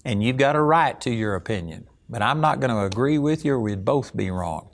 and 0.05 0.21
you've 0.21 0.37
got 0.37 0.57
a 0.57 0.61
right 0.61 1.01
to 1.03 1.11
your 1.11 1.37
opinion. 1.37 1.87
But 2.09 2.23
I'm 2.23 2.41
not 2.41 2.59
going 2.59 2.73
to 2.73 2.85
agree 2.85 3.19
with 3.19 3.45
you, 3.45 3.53
or 3.53 3.61
we'd 3.61 3.85
both 3.85 4.17
be 4.17 4.33
wrong. 4.33 4.70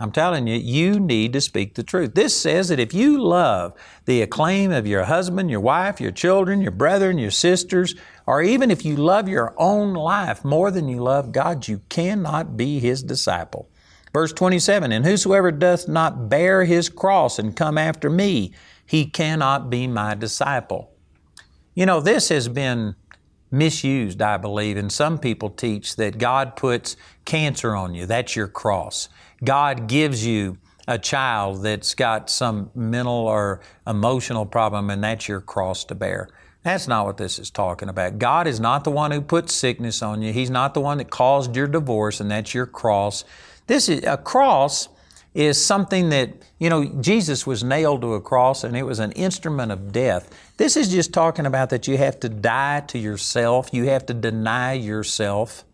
I'm 0.00 0.10
telling 0.12 0.46
you, 0.46 0.56
you 0.56 0.98
need 0.98 1.32
to 1.34 1.40
speak 1.40 1.74
the 1.74 1.82
truth. 1.82 2.14
This 2.14 2.38
says 2.38 2.68
that 2.68 2.80
if 2.80 2.92
you 2.92 3.22
love 3.22 3.72
the 4.04 4.22
acclaim 4.22 4.72
of 4.72 4.86
your 4.86 5.04
husband, 5.04 5.50
your 5.50 5.60
wife, 5.60 6.00
your 6.00 6.10
children, 6.10 6.60
your 6.60 6.72
brethren, 6.72 7.18
your 7.18 7.30
sisters, 7.30 7.94
or 8.26 8.42
even 8.42 8.70
if 8.70 8.84
you 8.84 8.96
love 8.96 9.28
your 9.28 9.54
own 9.58 9.94
life 9.94 10.44
more 10.44 10.70
than 10.70 10.88
you 10.88 11.00
love 11.02 11.30
God, 11.30 11.68
you 11.68 11.82
cannot 11.88 12.56
be 12.56 12.80
His 12.80 13.02
disciple. 13.02 13.68
Verse 14.12 14.32
27 14.32 14.92
And 14.92 15.04
whosoever 15.04 15.50
doth 15.50 15.88
not 15.88 16.28
bear 16.28 16.64
his 16.64 16.88
cross 16.88 17.38
and 17.38 17.56
come 17.56 17.78
after 17.78 18.10
me, 18.10 18.52
he 18.84 19.06
cannot 19.06 19.70
be 19.70 19.86
my 19.86 20.14
disciple. 20.14 20.90
You 21.74 21.86
know, 21.86 22.00
this 22.00 22.28
has 22.28 22.48
been 22.48 22.94
misused, 23.52 24.22
I 24.22 24.38
believe, 24.38 24.76
and 24.76 24.90
some 24.90 25.18
people 25.18 25.50
teach 25.50 25.96
that 25.96 26.18
God 26.18 26.56
puts 26.56 26.96
cancer 27.24 27.76
on 27.76 27.94
you. 27.94 28.06
That's 28.06 28.34
your 28.34 28.48
cross. 28.48 29.08
God 29.44 29.86
gives 29.86 30.26
you 30.26 30.58
a 30.88 30.98
child 30.98 31.62
that's 31.62 31.94
got 31.94 32.28
some 32.30 32.70
mental 32.74 33.12
or 33.12 33.60
emotional 33.86 34.46
problem, 34.46 34.90
and 34.90 35.04
that's 35.04 35.28
your 35.28 35.40
cross 35.40 35.84
to 35.84 35.94
bear. 35.94 36.28
That's 36.62 36.86
not 36.86 37.06
what 37.06 37.16
this 37.16 37.38
is 37.38 37.50
talking 37.50 37.88
about. 37.88 38.18
God 38.18 38.46
is 38.46 38.60
not 38.60 38.84
the 38.84 38.90
one 38.90 39.10
who 39.10 39.20
put 39.20 39.50
sickness 39.50 40.02
on 40.02 40.22
you. 40.22 40.32
He's 40.32 40.50
not 40.50 40.74
the 40.74 40.80
one 40.80 40.98
that 40.98 41.10
caused 41.10 41.56
your 41.56 41.66
divorce, 41.66 42.20
and 42.20 42.30
that's 42.30 42.54
your 42.54 42.66
cross. 42.66 43.24
This 43.66 43.88
is 43.88 44.04
a 44.04 44.16
cross 44.16 44.88
is 45.34 45.64
something 45.64 46.10
that, 46.10 46.34
you 46.58 46.68
know, 46.68 46.84
Jesus 47.00 47.46
was 47.46 47.64
nailed 47.64 48.02
to 48.02 48.14
a 48.14 48.20
cross 48.20 48.64
and 48.64 48.76
it 48.76 48.82
was 48.82 48.98
an 48.98 49.12
instrument 49.12 49.72
of 49.72 49.90
death. 49.90 50.28
This 50.58 50.76
is 50.76 50.90
just 50.90 51.12
talking 51.12 51.46
about 51.46 51.70
that 51.70 51.88
you 51.88 51.96
have 51.96 52.20
to 52.20 52.28
die 52.28 52.80
to 52.88 52.98
yourself, 52.98 53.70
you 53.72 53.84
have 53.84 54.04
to 54.06 54.14
deny 54.14 54.74
yourself. 54.74 55.64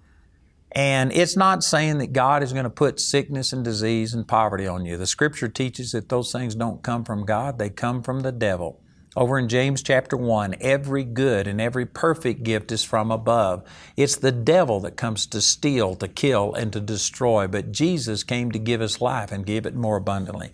And 0.73 1.13
it's 1.13 1.37
not 1.37 1.65
saying 1.65 1.99
that 1.99 2.13
God 2.13 2.43
is 2.43 2.53
going 2.53 2.65
to 2.65 2.71
put 2.71 3.01
sickness 3.01 3.53
and 3.53 3.65
disease 3.65 4.15
and 4.15 4.29
poverty 4.29 4.67
on 4.67 4.85
you. 4.85 4.97
The 4.97 5.07
scripture 5.07 5.49
teaches 5.49 5.93
that 5.93 6.09
those 6.09 6.31
things 6.31 6.55
don't 6.55 6.83
come 6.83 7.05
from 7.05 7.25
God, 7.25 7.59
they 7.59 7.71
come 7.71 8.03
from 8.03 8.21
the 8.21 8.33
devil. 8.33 8.81
Over 9.17 9.39
in 9.39 9.49
James 9.49 9.83
chapter 9.83 10.17
1, 10.17 10.57
every 10.61 11.03
good 11.03 11.47
and 11.47 11.61
every 11.61 11.87
perfect 11.87 12.43
gift 12.43 12.71
is 12.71 12.85
from 12.85 13.11
above. 13.11 13.65
It's 13.97 14.17
the 14.17 14.33
devil 14.33 14.81
that 14.81 14.97
comes 14.97 15.27
to 15.29 15.41
steal, 15.41 15.97
to 15.97 16.09
kill, 16.09 16.53
and 16.55 16.73
to 16.75 16.81
destroy, 16.81 17.47
but 17.47 17.73
Jesus 17.73 18.23
came 18.23 18.53
to 18.53 18.59
give 18.59 18.83
us 18.83 19.01
life 19.01 19.33
and 19.33 19.47
give 19.47 19.65
it 19.65 19.75
more 19.75 19.97
abundantly. 19.97 20.51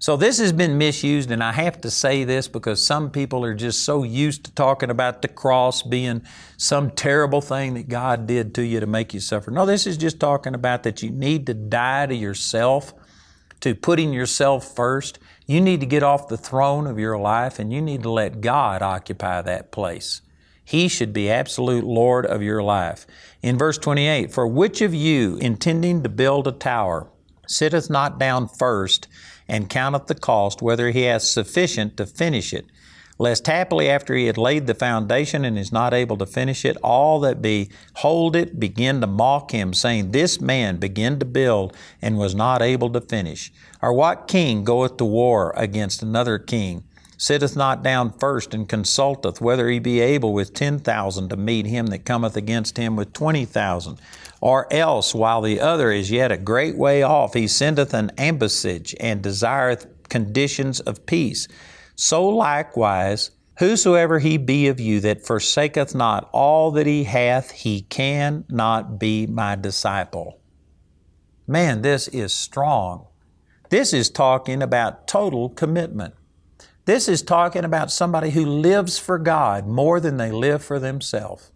So 0.00 0.16
this 0.16 0.38
has 0.38 0.52
been 0.52 0.78
misused, 0.78 1.30
and 1.30 1.42
I 1.42 1.52
have 1.52 1.80
to 1.82 1.90
say 1.90 2.24
this 2.24 2.48
because 2.48 2.84
some 2.84 3.10
people 3.10 3.44
are 3.44 3.54
just 3.54 3.84
so 3.84 4.04
used 4.04 4.44
to 4.44 4.52
talking 4.52 4.90
about 4.90 5.22
the 5.22 5.28
cross 5.28 5.82
being 5.82 6.22
some 6.56 6.92
terrible 6.92 7.40
thing 7.40 7.74
that 7.74 7.88
God 7.88 8.26
did 8.26 8.54
to 8.54 8.62
you 8.62 8.80
to 8.80 8.86
make 8.86 9.12
you 9.12 9.20
suffer. 9.20 9.50
No, 9.50 9.66
this 9.66 9.86
is 9.86 9.96
just 9.96 10.18
talking 10.18 10.54
about 10.54 10.84
that 10.84 11.02
you 11.02 11.10
need 11.10 11.46
to 11.46 11.54
die 11.54 12.06
to 12.06 12.14
yourself, 12.14 12.94
to 13.60 13.74
putting 13.74 14.12
yourself 14.12 14.74
first. 14.74 15.18
You 15.50 15.62
need 15.62 15.80
to 15.80 15.86
get 15.86 16.02
off 16.02 16.28
the 16.28 16.36
throne 16.36 16.86
of 16.86 16.98
your 16.98 17.16
life 17.16 17.58
and 17.58 17.72
you 17.72 17.80
need 17.80 18.02
to 18.02 18.10
let 18.10 18.42
God 18.42 18.82
occupy 18.82 19.40
that 19.40 19.72
place. 19.72 20.20
He 20.62 20.88
should 20.88 21.14
be 21.14 21.30
absolute 21.30 21.84
Lord 21.84 22.26
of 22.26 22.42
your 22.42 22.62
life. 22.62 23.06
In 23.40 23.56
verse 23.56 23.78
28, 23.78 24.30
for 24.30 24.46
which 24.46 24.82
of 24.82 24.92
you, 24.92 25.38
intending 25.38 26.02
to 26.02 26.10
build 26.10 26.46
a 26.46 26.52
tower, 26.52 27.08
sitteth 27.46 27.88
not 27.88 28.18
down 28.18 28.46
first 28.46 29.08
and 29.48 29.70
counteth 29.70 30.06
the 30.06 30.14
cost, 30.14 30.60
whether 30.60 30.90
he 30.90 31.04
hath 31.04 31.22
sufficient 31.22 31.96
to 31.96 32.04
finish 32.04 32.52
it. 32.52 32.66
Lest 33.18 33.48
happily 33.48 33.90
after 33.90 34.14
he 34.14 34.26
had 34.26 34.38
laid 34.38 34.66
the 34.66 34.74
foundation 34.74 35.44
and 35.44 35.58
is 35.58 35.72
not 35.72 35.92
able 35.92 36.16
to 36.18 36.26
finish 36.26 36.64
it, 36.64 36.76
all 36.84 37.18
that 37.20 37.42
behold 37.42 38.36
it 38.36 38.60
begin 38.60 39.00
to 39.00 39.08
mock 39.08 39.50
him, 39.50 39.74
saying, 39.74 40.12
This 40.12 40.40
man 40.40 40.76
began 40.76 41.18
to 41.18 41.26
build 41.26 41.76
and 42.00 42.16
was 42.16 42.34
not 42.34 42.62
able 42.62 42.90
to 42.90 43.00
finish. 43.00 43.52
Or 43.82 43.92
what 43.92 44.28
king 44.28 44.62
goeth 44.62 44.96
to 44.98 45.04
war 45.04 45.52
against 45.56 46.02
another 46.02 46.38
king? 46.38 46.84
sitteth 47.20 47.56
not 47.56 47.82
down 47.82 48.12
first 48.12 48.54
and 48.54 48.68
consulteth 48.68 49.40
whether 49.40 49.68
he 49.68 49.80
be 49.80 50.00
able 50.00 50.32
with 50.32 50.54
ten 50.54 50.78
thousand 50.78 51.28
to 51.28 51.36
meet 51.36 51.66
him 51.66 51.88
that 51.88 52.04
cometh 52.04 52.36
against 52.36 52.78
him 52.78 52.96
with 52.96 53.12
twenty 53.12 53.44
thousand. 53.44 54.00
Or 54.40 54.72
else, 54.72 55.14
while 55.14 55.42
the 55.42 55.60
other 55.60 55.90
is 55.90 56.12
yet 56.12 56.30
a 56.30 56.36
great 56.36 56.76
way 56.78 57.02
off, 57.02 57.34
he 57.34 57.48
sendeth 57.48 57.92
an 57.92 58.12
ambassage 58.16 58.94
and 59.00 59.20
desireth 59.20 59.88
conditions 60.08 60.78
of 60.78 61.04
peace. 61.06 61.48
So 62.00 62.28
likewise, 62.28 63.32
whosoever 63.58 64.20
he 64.20 64.36
be 64.36 64.68
of 64.68 64.78
you 64.78 65.00
that 65.00 65.26
forsaketh 65.26 65.96
not 65.96 66.30
all 66.32 66.70
that 66.70 66.86
he 66.86 67.02
hath, 67.02 67.50
he 67.50 67.80
can 67.80 68.44
not 68.48 69.00
be 69.00 69.26
my 69.26 69.56
disciple. 69.56 70.40
Man, 71.48 71.82
this 71.82 72.06
is 72.06 72.32
strong. 72.32 73.08
This 73.70 73.92
is 73.92 74.10
talking 74.10 74.62
about 74.62 75.08
total 75.08 75.48
commitment. 75.48 76.14
This 76.84 77.08
is 77.08 77.20
talking 77.20 77.64
about 77.64 77.90
somebody 77.90 78.30
who 78.30 78.46
lives 78.46 78.96
for 78.96 79.18
God 79.18 79.66
more 79.66 79.98
than 79.98 80.18
they 80.18 80.30
live 80.30 80.62
for 80.62 80.78
themselves. 80.78 81.50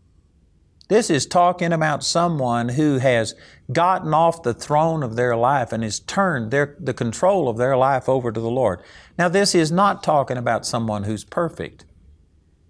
This 0.92 1.08
is 1.08 1.24
talking 1.24 1.72
about 1.72 2.04
someone 2.04 2.68
who 2.68 2.98
has 2.98 3.34
gotten 3.72 4.12
off 4.12 4.42
the 4.42 4.52
throne 4.52 5.02
of 5.02 5.16
their 5.16 5.34
life 5.34 5.72
and 5.72 5.82
has 5.82 5.98
turned 5.98 6.50
their, 6.50 6.76
the 6.78 6.92
control 6.92 7.48
of 7.48 7.56
their 7.56 7.78
life 7.78 8.10
over 8.10 8.30
to 8.30 8.38
the 8.38 8.50
Lord. 8.50 8.82
Now, 9.16 9.30
this 9.30 9.54
is 9.54 9.72
not 9.72 10.02
talking 10.02 10.36
about 10.36 10.66
someone 10.66 11.04
who's 11.04 11.24
perfect. 11.24 11.86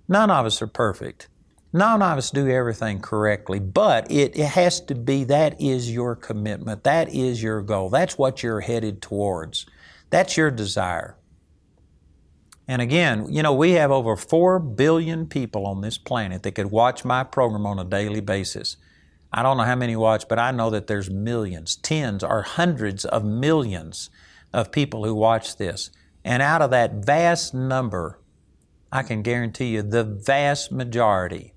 None 0.06 0.30
of 0.30 0.46
us 0.46 0.62
are 0.62 0.68
perfect. 0.68 1.26
None 1.72 2.00
of 2.00 2.16
us 2.16 2.30
do 2.30 2.48
everything 2.48 3.00
correctly, 3.00 3.58
but 3.58 4.08
it, 4.08 4.36
it 4.36 4.50
has 4.50 4.80
to 4.82 4.94
be 4.94 5.24
that 5.24 5.60
is 5.60 5.92
your 5.92 6.14
commitment. 6.14 6.84
That 6.84 7.12
is 7.12 7.42
your 7.42 7.60
goal. 7.60 7.90
That's 7.90 8.16
what 8.16 8.40
you're 8.40 8.60
headed 8.60 9.02
towards. 9.02 9.66
That's 10.10 10.36
your 10.36 10.52
desire. 10.52 11.16
And 12.68 12.80
again, 12.80 13.26
you 13.30 13.42
know, 13.42 13.52
we 13.52 13.72
have 13.72 13.90
over 13.90 14.16
4 14.16 14.58
billion 14.60 15.26
people 15.26 15.66
on 15.66 15.80
this 15.80 15.98
planet 15.98 16.42
that 16.42 16.52
could 16.52 16.70
watch 16.70 17.04
my 17.04 17.24
program 17.24 17.66
on 17.66 17.78
a 17.78 17.84
daily 17.84 18.20
basis. 18.20 18.76
I 19.32 19.42
don't 19.42 19.56
know 19.56 19.64
how 19.64 19.76
many 19.76 19.96
watch, 19.96 20.28
but 20.28 20.38
I 20.38 20.50
know 20.50 20.70
that 20.70 20.86
there's 20.86 21.10
millions, 21.10 21.76
tens 21.76 22.22
or 22.22 22.42
hundreds 22.42 23.04
of 23.04 23.24
millions 23.24 24.10
of 24.52 24.70
people 24.70 25.04
who 25.04 25.14
watch 25.14 25.56
this. 25.56 25.90
And 26.24 26.42
out 26.42 26.62
of 26.62 26.70
that 26.70 27.04
vast 27.04 27.54
number, 27.54 28.20
I 28.92 29.02
can 29.02 29.22
guarantee 29.22 29.68
you 29.68 29.82
the 29.82 30.04
vast 30.04 30.70
majority 30.70 31.54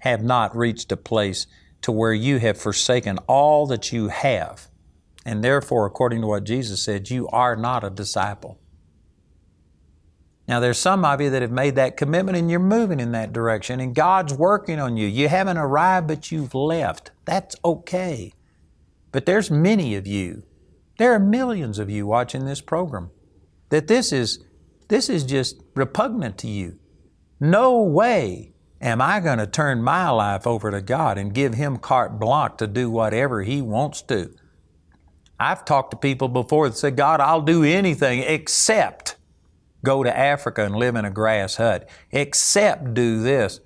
have 0.00 0.22
not 0.22 0.56
reached 0.56 0.92
a 0.92 0.96
place 0.96 1.46
to 1.82 1.90
where 1.90 2.14
you 2.14 2.38
have 2.38 2.60
forsaken 2.60 3.18
all 3.26 3.66
that 3.66 3.92
you 3.92 4.08
have. 4.08 4.68
And 5.26 5.42
therefore, 5.42 5.84
according 5.86 6.20
to 6.20 6.28
what 6.28 6.44
Jesus 6.44 6.82
said, 6.82 7.10
you 7.10 7.28
are 7.28 7.56
not 7.56 7.82
a 7.82 7.90
disciple. 7.90 8.59
Now, 10.50 10.58
there's 10.58 10.78
some 10.78 11.04
of 11.04 11.20
you 11.20 11.30
that 11.30 11.42
have 11.42 11.52
made 11.52 11.76
that 11.76 11.96
commitment 11.96 12.36
and 12.36 12.50
you're 12.50 12.58
moving 12.58 12.98
in 12.98 13.12
that 13.12 13.32
direction, 13.32 13.78
and 13.78 13.94
God's 13.94 14.34
working 14.34 14.80
on 14.80 14.96
you. 14.96 15.06
You 15.06 15.28
haven't 15.28 15.58
arrived, 15.58 16.08
but 16.08 16.32
you've 16.32 16.56
left. 16.56 17.12
That's 17.24 17.54
okay. 17.64 18.32
But 19.12 19.26
there's 19.26 19.48
many 19.48 19.94
of 19.94 20.08
you, 20.08 20.42
there 20.98 21.14
are 21.14 21.20
millions 21.20 21.78
of 21.78 21.88
you 21.88 22.04
watching 22.04 22.46
this 22.46 22.60
program, 22.60 23.12
that 23.68 23.86
this 23.86 24.12
is, 24.12 24.42
this 24.88 25.08
is 25.08 25.22
just 25.22 25.62
repugnant 25.76 26.36
to 26.38 26.48
you. 26.48 26.80
No 27.38 27.80
way 27.80 28.52
am 28.80 29.00
I 29.00 29.20
going 29.20 29.38
to 29.38 29.46
turn 29.46 29.84
my 29.84 30.10
life 30.10 30.48
over 30.48 30.72
to 30.72 30.80
God 30.80 31.16
and 31.16 31.32
give 31.32 31.54
Him 31.54 31.76
carte 31.76 32.18
blanche 32.18 32.56
to 32.56 32.66
do 32.66 32.90
whatever 32.90 33.44
He 33.44 33.62
wants 33.62 34.02
to. 34.02 34.34
I've 35.38 35.64
talked 35.64 35.92
to 35.92 35.96
people 35.96 36.26
before 36.26 36.68
that 36.68 36.76
said, 36.76 36.96
God, 36.96 37.20
I'll 37.20 37.40
do 37.40 37.62
anything 37.62 38.24
except 38.24 39.09
go 39.84 40.02
to 40.02 40.16
Africa 40.16 40.64
and 40.64 40.76
live 40.76 40.96
in 40.96 41.04
a 41.04 41.10
grass 41.10 41.56
hut, 41.56 41.88
except 42.10 42.94
do 42.94 43.22
this. 43.22 43.60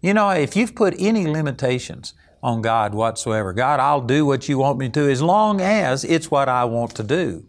You 0.00 0.14
know, 0.14 0.30
if 0.30 0.56
you've 0.56 0.74
put 0.74 0.94
any 0.98 1.26
limitations 1.26 2.14
on 2.42 2.60
God 2.60 2.94
whatsoever, 2.94 3.52
God, 3.52 3.78
I'll 3.78 4.00
do 4.00 4.26
what 4.26 4.48
you 4.48 4.58
want 4.58 4.78
me 4.78 4.88
to 4.90 5.10
as 5.10 5.22
long 5.22 5.60
as 5.60 6.04
it's 6.04 6.30
what 6.30 6.48
I 6.48 6.64
want 6.64 6.94
to 6.96 7.02
do. 7.02 7.46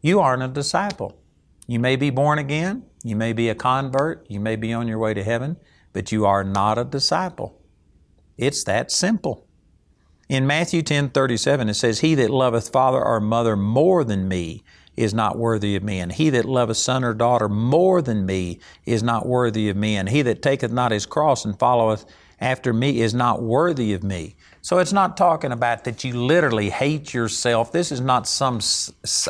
You 0.00 0.20
aren't 0.20 0.42
a 0.42 0.48
disciple. 0.48 1.20
You 1.66 1.80
may 1.80 1.96
be 1.96 2.10
born 2.10 2.38
again, 2.38 2.84
you 3.02 3.16
may 3.16 3.32
be 3.32 3.48
a 3.48 3.54
convert, 3.54 4.26
you 4.30 4.38
may 4.38 4.56
be 4.56 4.72
on 4.72 4.86
your 4.86 4.98
way 4.98 5.14
to 5.14 5.24
heaven, 5.24 5.56
but 5.92 6.12
you 6.12 6.26
are 6.26 6.44
not 6.44 6.78
a 6.78 6.84
disciple. 6.84 7.60
It's 8.36 8.64
that 8.64 8.90
simple. 8.90 9.46
In 10.28 10.46
Matthew 10.46 10.82
10 10.82 11.10
37, 11.10 11.68
it 11.68 11.74
says, 11.74 12.00
He 12.00 12.14
that 12.16 12.30
loveth 12.30 12.70
father 12.70 13.02
or 13.02 13.20
mother 13.20 13.56
more 13.56 14.04
than 14.04 14.26
me 14.28 14.63
is 14.96 15.12
not 15.12 15.36
worthy 15.36 15.76
of 15.76 15.82
me. 15.82 16.00
And 16.00 16.12
he 16.12 16.30
that 16.30 16.44
loveth 16.44 16.76
son 16.76 17.04
or 17.04 17.14
daughter 17.14 17.48
more 17.48 18.00
than 18.00 18.26
me 18.26 18.58
is 18.86 19.02
not 19.02 19.26
worthy 19.26 19.68
of 19.68 19.76
me. 19.76 19.96
And 19.96 20.08
he 20.08 20.22
that 20.22 20.42
taketh 20.42 20.72
not 20.72 20.92
his 20.92 21.06
cross 21.06 21.44
and 21.44 21.58
followeth 21.58 22.04
after 22.40 22.72
me 22.72 23.00
is 23.00 23.14
not 23.14 23.42
worthy 23.42 23.92
of 23.92 24.02
me. 24.02 24.36
So 24.62 24.78
it's 24.78 24.92
not 24.92 25.16
talking 25.16 25.52
about 25.52 25.84
that 25.84 26.04
you 26.04 26.14
literally 26.14 26.70
hate 26.70 27.12
yourself. 27.12 27.72
This 27.72 27.92
is 27.92 28.00
not 28.00 28.26
some 28.26 28.60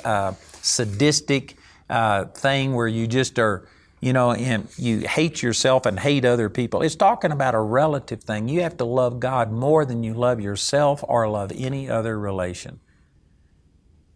uh, 0.04 0.32
sadistic 0.62 1.56
uh, 1.90 2.26
thing 2.26 2.74
where 2.74 2.88
you 2.88 3.06
just 3.06 3.38
are, 3.38 3.66
you 4.00 4.12
know, 4.12 4.32
and 4.32 4.68
you 4.76 5.00
hate 5.00 5.42
yourself 5.42 5.86
and 5.86 5.98
hate 5.98 6.24
other 6.24 6.48
people. 6.48 6.82
It's 6.82 6.96
talking 6.96 7.32
about 7.32 7.54
a 7.54 7.60
relative 7.60 8.22
thing. 8.22 8.48
You 8.48 8.62
have 8.62 8.76
to 8.78 8.84
love 8.84 9.20
God 9.20 9.50
more 9.50 9.84
than 9.84 10.02
you 10.04 10.14
love 10.14 10.40
yourself 10.40 11.04
or 11.06 11.28
love 11.28 11.52
any 11.54 11.90
other 11.90 12.18
relation. 12.18 12.80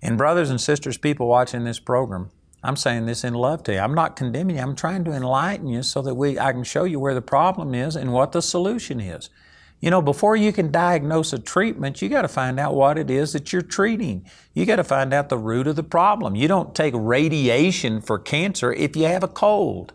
And 0.02 0.16
brothers 0.16 0.50
and 0.50 0.60
sisters, 0.60 0.96
people 0.96 1.26
watching 1.26 1.64
this 1.64 1.80
program, 1.80 2.30
I'm 2.62 2.76
saying 2.76 3.06
this 3.06 3.24
in 3.24 3.34
love 3.34 3.62
to 3.64 3.72
you. 3.72 3.78
I'm 3.78 3.94
not 3.94 4.16
condemning 4.16 4.56
you. 4.56 4.62
I'm 4.62 4.76
trying 4.76 5.04
to 5.04 5.12
enlighten 5.12 5.68
you 5.68 5.82
so 5.82 6.02
that 6.02 6.14
we, 6.14 6.38
I 6.38 6.52
can 6.52 6.64
show 6.64 6.84
you 6.84 6.98
where 7.00 7.14
the 7.14 7.22
problem 7.22 7.74
is 7.74 7.96
and 7.96 8.12
what 8.12 8.32
the 8.32 8.42
solution 8.42 9.00
is. 9.00 9.30
You 9.80 9.90
know, 9.90 10.02
before 10.02 10.34
you 10.34 10.52
can 10.52 10.72
diagnose 10.72 11.32
a 11.32 11.38
treatment, 11.38 12.02
you 12.02 12.08
got 12.08 12.22
to 12.22 12.28
find 12.28 12.58
out 12.58 12.74
what 12.74 12.98
it 12.98 13.10
is 13.10 13.32
that 13.32 13.52
you're 13.52 13.62
treating. 13.62 14.26
You 14.52 14.66
got 14.66 14.76
to 14.76 14.84
find 14.84 15.14
out 15.14 15.28
the 15.28 15.38
root 15.38 15.68
of 15.68 15.76
the 15.76 15.84
problem. 15.84 16.34
You 16.34 16.48
don't 16.48 16.74
take 16.74 16.94
radiation 16.96 18.00
for 18.00 18.18
cancer 18.18 18.72
if 18.72 18.96
you 18.96 19.04
have 19.04 19.22
a 19.22 19.28
cold. 19.28 19.92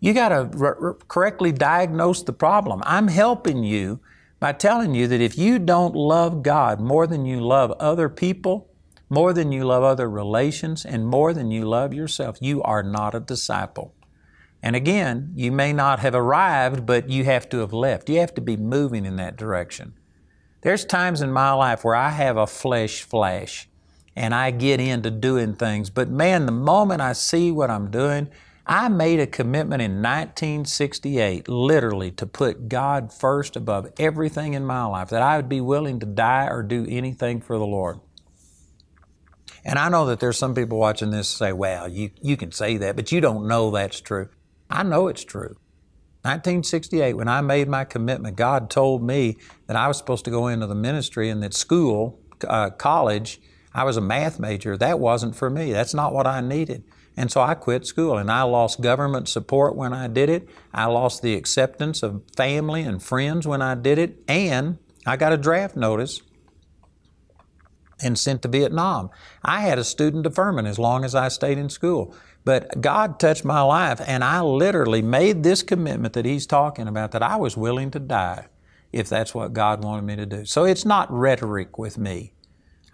You 0.00 0.14
got 0.14 0.30
to 0.30 0.50
r- 0.58 0.94
correctly 1.06 1.52
diagnose 1.52 2.22
the 2.22 2.32
problem. 2.32 2.82
I'm 2.86 3.08
helping 3.08 3.62
you 3.62 4.00
by 4.40 4.52
telling 4.52 4.94
you 4.94 5.06
that 5.08 5.20
if 5.20 5.36
you 5.36 5.58
don't 5.58 5.94
love 5.94 6.42
God 6.42 6.80
more 6.80 7.06
than 7.06 7.26
you 7.26 7.40
love 7.40 7.72
other 7.72 8.08
people, 8.08 8.67
more 9.08 9.32
than 9.32 9.52
you 9.52 9.64
love 9.64 9.82
other 9.82 10.08
relations, 10.08 10.84
and 10.84 11.06
more 11.06 11.32
than 11.32 11.50
you 11.50 11.64
love 11.64 11.94
yourself, 11.94 12.38
you 12.40 12.62
are 12.62 12.82
not 12.82 13.14
a 13.14 13.20
disciple. 13.20 13.94
And 14.62 14.74
again, 14.74 15.32
you 15.34 15.52
may 15.52 15.72
not 15.72 16.00
have 16.00 16.14
arrived, 16.14 16.84
but 16.84 17.08
you 17.08 17.24
have 17.24 17.48
to 17.50 17.58
have 17.58 17.72
left. 17.72 18.08
You 18.08 18.18
have 18.20 18.34
to 18.34 18.40
be 18.40 18.56
moving 18.56 19.06
in 19.06 19.16
that 19.16 19.36
direction. 19.36 19.94
There's 20.62 20.84
times 20.84 21.22
in 21.22 21.30
my 21.30 21.52
life 21.52 21.84
where 21.84 21.94
I 21.94 22.10
have 22.10 22.36
a 22.36 22.46
flesh 22.46 23.02
flash 23.02 23.68
and 24.16 24.34
I 24.34 24.50
get 24.50 24.80
into 24.80 25.12
doing 25.12 25.54
things, 25.54 25.90
but 25.90 26.08
man, 26.08 26.46
the 26.46 26.52
moment 26.52 27.00
I 27.00 27.12
see 27.12 27.52
what 27.52 27.70
I'm 27.70 27.88
doing, 27.88 28.28
I 28.66 28.88
made 28.88 29.20
a 29.20 29.26
commitment 29.26 29.80
in 29.80 30.02
1968, 30.02 31.48
literally, 31.48 32.10
to 32.10 32.26
put 32.26 32.68
God 32.68 33.12
first 33.12 33.54
above 33.54 33.92
everything 33.98 34.54
in 34.54 34.66
my 34.66 34.84
life, 34.84 35.08
that 35.10 35.22
I 35.22 35.36
would 35.36 35.48
be 35.48 35.60
willing 35.60 36.00
to 36.00 36.06
die 36.06 36.48
or 36.48 36.62
do 36.64 36.84
anything 36.88 37.40
for 37.40 37.56
the 37.56 37.64
Lord. 37.64 38.00
And 39.68 39.78
I 39.78 39.90
know 39.90 40.06
that 40.06 40.18
there's 40.18 40.38
some 40.38 40.54
people 40.54 40.78
watching 40.78 41.10
this 41.10 41.28
say, 41.28 41.52
well, 41.52 41.86
you, 41.86 42.10
you 42.22 42.38
can 42.38 42.52
say 42.52 42.78
that, 42.78 42.96
but 42.96 43.12
you 43.12 43.20
don't 43.20 43.46
know 43.46 43.70
that's 43.70 44.00
true. 44.00 44.30
I 44.70 44.82
know 44.82 45.08
it's 45.08 45.24
true. 45.24 45.58
1968, 46.22 47.12
when 47.12 47.28
I 47.28 47.42
made 47.42 47.68
my 47.68 47.84
commitment, 47.84 48.36
God 48.36 48.70
told 48.70 49.02
me 49.02 49.36
that 49.66 49.76
I 49.76 49.86
was 49.86 49.98
supposed 49.98 50.24
to 50.24 50.30
go 50.30 50.46
into 50.46 50.66
the 50.66 50.74
ministry 50.74 51.28
and 51.28 51.42
that 51.42 51.52
school, 51.52 52.18
uh, 52.48 52.70
college, 52.70 53.42
I 53.74 53.84
was 53.84 53.98
a 53.98 54.00
math 54.00 54.40
major. 54.40 54.74
That 54.74 55.00
wasn't 55.00 55.36
for 55.36 55.50
me. 55.50 55.70
That's 55.70 55.92
not 55.92 56.14
what 56.14 56.26
I 56.26 56.40
needed. 56.40 56.82
And 57.14 57.30
so 57.30 57.42
I 57.42 57.52
quit 57.52 57.84
school 57.84 58.16
and 58.16 58.30
I 58.30 58.44
lost 58.44 58.80
government 58.80 59.28
support 59.28 59.76
when 59.76 59.92
I 59.92 60.08
did 60.08 60.30
it. 60.30 60.48
I 60.72 60.86
lost 60.86 61.20
the 61.20 61.34
acceptance 61.34 62.02
of 62.02 62.22
family 62.34 62.84
and 62.84 63.02
friends 63.02 63.46
when 63.46 63.60
I 63.60 63.74
did 63.74 63.98
it. 63.98 64.22
And 64.28 64.78
I 65.04 65.18
got 65.18 65.34
a 65.34 65.36
draft 65.36 65.76
notice 65.76 66.22
and 68.00 68.18
sent 68.18 68.42
to 68.42 68.48
Vietnam. 68.48 69.10
I 69.44 69.62
had 69.62 69.78
a 69.78 69.84
student 69.84 70.24
deferment 70.24 70.68
as 70.68 70.78
long 70.78 71.04
as 71.04 71.14
I 71.14 71.28
stayed 71.28 71.58
in 71.58 71.68
school. 71.68 72.14
But 72.44 72.80
God 72.80 73.20
touched 73.20 73.44
my 73.44 73.60
life, 73.60 74.00
and 74.06 74.24
I 74.24 74.40
literally 74.40 75.02
made 75.02 75.42
this 75.42 75.62
commitment 75.62 76.14
that 76.14 76.24
He's 76.24 76.46
talking 76.46 76.88
about 76.88 77.10
that 77.12 77.22
I 77.22 77.36
was 77.36 77.56
willing 77.56 77.90
to 77.90 77.98
die 77.98 78.46
if 78.92 79.08
that's 79.08 79.34
what 79.34 79.52
God 79.52 79.84
wanted 79.84 80.04
me 80.04 80.16
to 80.16 80.24
do. 80.24 80.44
So 80.44 80.64
it's 80.64 80.84
not 80.84 81.12
rhetoric 81.12 81.78
with 81.78 81.98
me. 81.98 82.32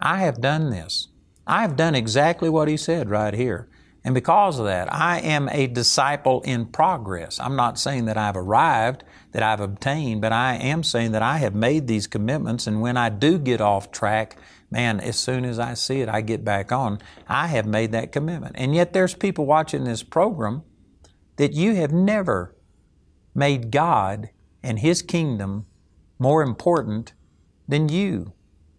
I 0.01 0.17
have 0.19 0.41
done 0.41 0.71
this. 0.71 1.07
I 1.47 1.61
have 1.61 1.77
done 1.77 1.95
exactly 1.95 2.49
what 2.49 2.67
He 2.67 2.75
said 2.75 3.09
right 3.09 3.33
here. 3.33 3.69
And 4.03 4.13
because 4.13 4.59
of 4.59 4.65
that, 4.65 4.93
I 4.93 5.19
am 5.21 5.49
a 5.49 5.65
disciple 5.65 6.41
in 6.41 6.67
progress. 6.67 7.39
I'm 7.39 7.55
not 7.55 7.79
saying 7.79 8.05
that 8.05 8.17
I've 8.17 8.37
arrived, 8.37 9.03
that 9.31 9.41
I've 9.41 9.59
obtained, 9.59 10.21
but 10.21 10.31
I 10.31 10.55
am 10.57 10.83
saying 10.83 11.11
that 11.13 11.23
I 11.23 11.37
have 11.39 11.55
made 11.55 11.87
these 11.87 12.05
commitments. 12.05 12.67
And 12.67 12.81
when 12.81 12.97
I 12.97 13.09
do 13.09 13.39
get 13.39 13.61
off 13.61 13.91
track, 13.91 14.37
man, 14.69 14.99
as 14.99 15.17
soon 15.17 15.45
as 15.45 15.59
I 15.59 15.73
see 15.73 16.01
it, 16.01 16.09
I 16.09 16.21
get 16.21 16.43
back 16.43 16.71
on. 16.71 16.99
I 17.27 17.47
have 17.47 17.65
made 17.65 17.91
that 17.91 18.11
commitment. 18.11 18.55
And 18.57 18.75
yet 18.75 18.93
there's 18.93 19.13
people 19.13 19.45
watching 19.45 19.83
this 19.83 20.03
program 20.03 20.63
that 21.37 21.53
you 21.53 21.75
have 21.75 21.91
never 21.91 22.55
made 23.33 23.71
God 23.71 24.29
and 24.63 24.79
His 24.79 25.01
kingdom 25.01 25.65
more 26.17 26.41
important 26.41 27.13
than 27.67 27.89
you 27.89 28.33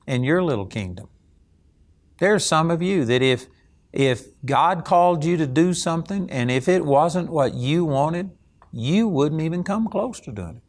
and 0.07 0.25
your 0.25 0.43
little 0.43 0.67
kingdom. 0.67 1.09
There 2.19 2.35
are 2.35 2.41
some 2.41 2.71
of 2.71 2.83
you 2.83 3.05
that 3.05 3.23
if 3.23 3.47
if 3.93 4.27
God 4.45 4.85
called 4.85 5.25
you 5.25 5.39
to 5.39 5.47
do 5.47 5.73
something 5.73 6.31
and 6.31 6.51
if 6.51 6.69
it 6.69 6.85
wasn't 6.85 7.31
what 7.31 7.55
you 7.55 7.85
wanted, 7.85 8.31
you 8.71 9.09
wouldn't 9.09 9.41
even 9.41 9.65
come 9.65 9.89
close 9.89 10.21
to 10.21 10.33
doing 10.33 10.57
it. 10.57 10.63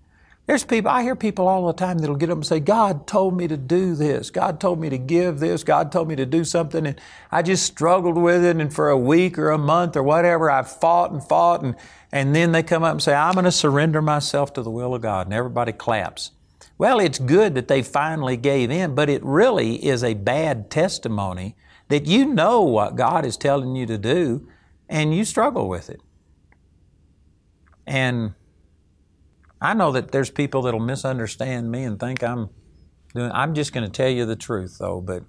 There's 0.48 0.64
people, 0.64 0.90
I 0.90 1.04
hear 1.04 1.16
people 1.18 1.46
all 1.46 1.68
the 1.68 1.74
time 1.74 2.00
that'll 2.00 2.16
get 2.16 2.30
up 2.30 2.38
and 2.38 2.46
say, 2.46 2.62
God 2.62 3.06
told 3.06 3.36
me 3.36 3.50
to 3.50 3.58
do 3.58 3.96
this. 3.96 4.30
God 4.30 4.62
told 4.62 4.80
me 4.80 4.90
to 4.90 4.98
give 4.98 5.40
this. 5.40 5.62
God 5.62 5.92
told 5.92 6.08
me 6.08 6.16
to 6.16 6.26
do 6.26 6.46
something. 6.46 6.88
And 6.88 7.00
I 7.30 7.42
just 7.42 7.66
struggled 7.66 8.18
with 8.18 8.46
it. 8.46 8.56
And 8.56 8.74
for 8.74 8.90
a 8.90 8.98
week 8.98 9.38
or 9.38 9.52
a 9.52 9.58
month 9.58 9.98
or 9.98 10.04
whatever, 10.04 10.50
I 10.50 10.64
fought 10.64 11.12
and 11.12 11.22
fought. 11.22 11.64
And, 11.64 11.76
and 12.14 12.34
then 12.34 12.54
they 12.54 12.64
come 12.64 12.84
up 12.84 12.94
and 12.94 13.04
say, 13.04 13.14
I'm 13.14 13.34
going 13.34 13.44
to 13.44 13.52
surrender 13.52 14.02
myself 14.02 14.54
to 14.54 14.62
the 14.62 14.72
will 14.72 14.96
of 14.96 15.02
God. 15.02 15.28
And 15.28 15.34
everybody 15.34 15.74
claps. 15.74 16.32
Well, 16.78 17.02
it's 17.02 17.20
good 17.20 17.54
that 17.56 17.68
they 17.68 17.84
finally 17.84 18.38
gave 18.38 18.72
in, 18.72 18.96
but 18.96 19.10
it 19.10 19.22
really 19.26 19.86
is 19.86 20.02
a 20.02 20.14
bad 20.14 20.70
testimony 20.70 21.58
that 21.90 22.06
you 22.06 22.26
know 22.26 22.62
what 22.62 22.96
God 22.96 23.26
is 23.26 23.36
telling 23.36 23.76
you 23.76 23.86
to 23.86 23.98
do 23.98 24.48
and 24.88 25.14
you 25.14 25.26
struggle 25.26 25.68
with 25.68 25.90
it. 25.90 26.00
And 27.86 28.34
I 29.62 29.74
know 29.74 29.91
that 29.91 30.12
there's 30.12 30.30
people 30.30 30.62
that'll 30.63 30.80
misunderstand 30.80 31.72
me 31.72 31.84
and 31.84 32.00
think 32.00 32.24
I'm 32.24 32.50
doing, 33.13 33.32
I'm 33.32 33.54
just 33.54 33.74
going 33.74 33.86
to 33.86 33.91
tell 33.91 34.10
you 34.10 34.26
the 34.26 34.36
truth 34.36 34.78
though, 34.80 35.02
but 35.02 35.24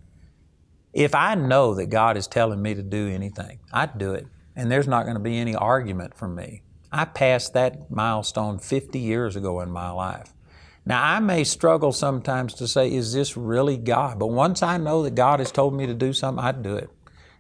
if 0.93 1.15
I 1.15 1.35
know 1.35 1.75
that 1.75 1.87
God 1.87 2.17
is 2.17 2.27
telling 2.27 2.61
me 2.61 2.75
to 2.75 2.83
do 2.83 3.09
anything, 3.09 3.61
I'd 3.73 3.99
do 3.99 4.13
it. 4.13 4.27
And 4.57 4.71
there's 4.71 4.89
not 4.89 5.05
going 5.05 5.15
to 5.15 5.23
be 5.23 5.39
any 5.39 5.55
argument 5.55 6.15
from 6.17 6.35
me. 6.35 6.63
I 6.91 7.05
passed 7.05 7.53
that 7.53 7.91
milestone 7.91 8.59
50 8.59 8.99
years 8.99 9.37
ago 9.37 9.61
in 9.61 9.71
my 9.71 9.91
life. 9.91 10.33
Now, 10.85 11.03
I 11.03 11.21
may 11.21 11.45
struggle 11.45 11.93
sometimes 11.93 12.55
to 12.55 12.67
say, 12.67 12.91
is 12.91 13.13
this 13.13 13.37
really 13.37 13.77
God? 13.77 14.19
But 14.19 14.29
once 14.29 14.63
I 14.63 14.79
know 14.79 15.03
that 15.03 15.15
God 15.15 15.39
has 15.39 15.53
told 15.53 15.75
me 15.75 15.87
to 15.87 15.93
do 15.93 16.15
something, 16.15 16.43
I'd 16.43 16.63
do 16.63 16.77
it. 16.77 16.89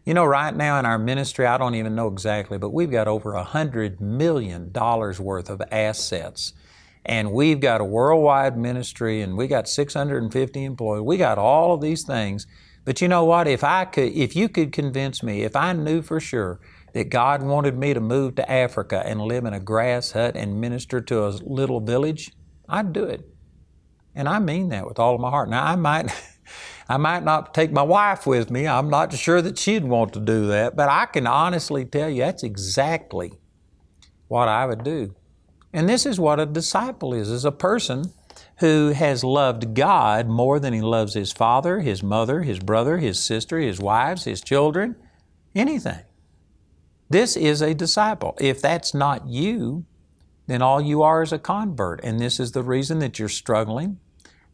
You 0.04 0.14
know, 0.14 0.26
right 0.26 0.54
now 0.54 0.78
in 0.78 0.86
our 0.86 0.98
ministry, 0.98 1.46
I 1.46 1.58
don't 1.58 1.74
even 1.74 1.94
know 1.94 2.08
exactly, 2.08 2.58
but 2.58 2.74
we've 2.74 2.90
got 2.90 3.08
over 3.08 3.34
a 3.34 3.44
$100 3.44 4.00
million 4.00 4.70
worth 4.72 5.50
of 5.50 5.62
assets. 5.72 6.52
And 7.08 7.32
we've 7.32 7.58
got 7.58 7.80
a 7.80 7.84
worldwide 7.84 8.58
ministry 8.58 9.22
and 9.22 9.36
we 9.36 9.46
got 9.46 9.66
650 9.66 10.64
employees. 10.64 11.02
We 11.02 11.16
got 11.16 11.38
all 11.38 11.72
of 11.72 11.80
these 11.80 12.04
things. 12.04 12.46
But 12.84 13.00
you 13.00 13.08
know 13.08 13.24
what? 13.24 13.48
If 13.48 13.64
I 13.64 13.86
could, 13.86 14.12
if 14.12 14.36
you 14.36 14.48
could 14.48 14.72
convince 14.72 15.22
me, 15.22 15.42
if 15.42 15.56
I 15.56 15.72
knew 15.72 16.02
for 16.02 16.20
sure 16.20 16.60
that 16.92 17.08
God 17.08 17.42
wanted 17.42 17.78
me 17.78 17.94
to 17.94 18.00
move 18.00 18.34
to 18.34 18.50
Africa 18.50 19.02
and 19.06 19.22
live 19.22 19.46
in 19.46 19.54
a 19.54 19.60
grass 19.60 20.12
hut 20.12 20.36
and 20.36 20.60
minister 20.60 21.00
to 21.00 21.26
a 21.26 21.28
little 21.28 21.80
village, 21.80 22.30
I'd 22.68 22.92
do 22.92 23.04
it. 23.04 23.26
And 24.14 24.28
I 24.28 24.38
mean 24.38 24.68
that 24.68 24.86
with 24.86 24.98
all 24.98 25.14
of 25.14 25.20
my 25.20 25.30
heart. 25.30 25.48
Now 25.48 25.64
I 25.64 25.76
might 25.76 26.12
I 26.90 26.96
might 26.96 27.24
not 27.24 27.54
take 27.54 27.72
my 27.72 27.82
wife 27.82 28.26
with 28.26 28.50
me. 28.50 28.66
I'm 28.66 28.88
not 28.88 29.12
sure 29.14 29.42
that 29.42 29.58
she'd 29.58 29.84
want 29.84 30.12
to 30.14 30.20
do 30.20 30.46
that, 30.48 30.76
but 30.76 30.88
I 30.88 31.06
can 31.06 31.26
honestly 31.26 31.84
tell 31.84 32.08
you 32.08 32.22
that's 32.22 32.42
exactly 32.42 33.32
what 34.28 34.48
I 34.48 34.64
would 34.66 34.84
do. 34.84 35.14
And 35.72 35.88
this 35.88 36.06
is 36.06 36.18
what 36.18 36.40
a 36.40 36.46
disciple 36.46 37.12
is, 37.12 37.30
is 37.30 37.44
a 37.44 37.52
person 37.52 38.12
who 38.58 38.88
has 38.88 39.22
loved 39.22 39.74
God 39.74 40.28
more 40.28 40.58
than 40.58 40.72
he 40.72 40.80
loves 40.80 41.14
his 41.14 41.32
father, 41.32 41.80
his 41.80 42.02
mother, 42.02 42.42
his 42.42 42.58
brother, 42.58 42.98
his 42.98 43.20
sister, 43.20 43.58
his 43.58 43.78
wives, 43.78 44.24
his 44.24 44.40
children, 44.40 44.96
anything. 45.54 46.00
This 47.10 47.36
is 47.36 47.62
a 47.62 47.74
disciple. 47.74 48.36
If 48.40 48.60
that's 48.60 48.94
not 48.94 49.26
you, 49.26 49.84
then 50.46 50.62
all 50.62 50.80
you 50.80 51.02
are 51.02 51.22
is 51.22 51.32
a 51.32 51.38
convert. 51.38 52.02
And 52.02 52.18
this 52.18 52.40
is 52.40 52.52
the 52.52 52.62
reason 52.62 52.98
that 53.00 53.18
you're 53.18 53.28
struggling 53.28 54.00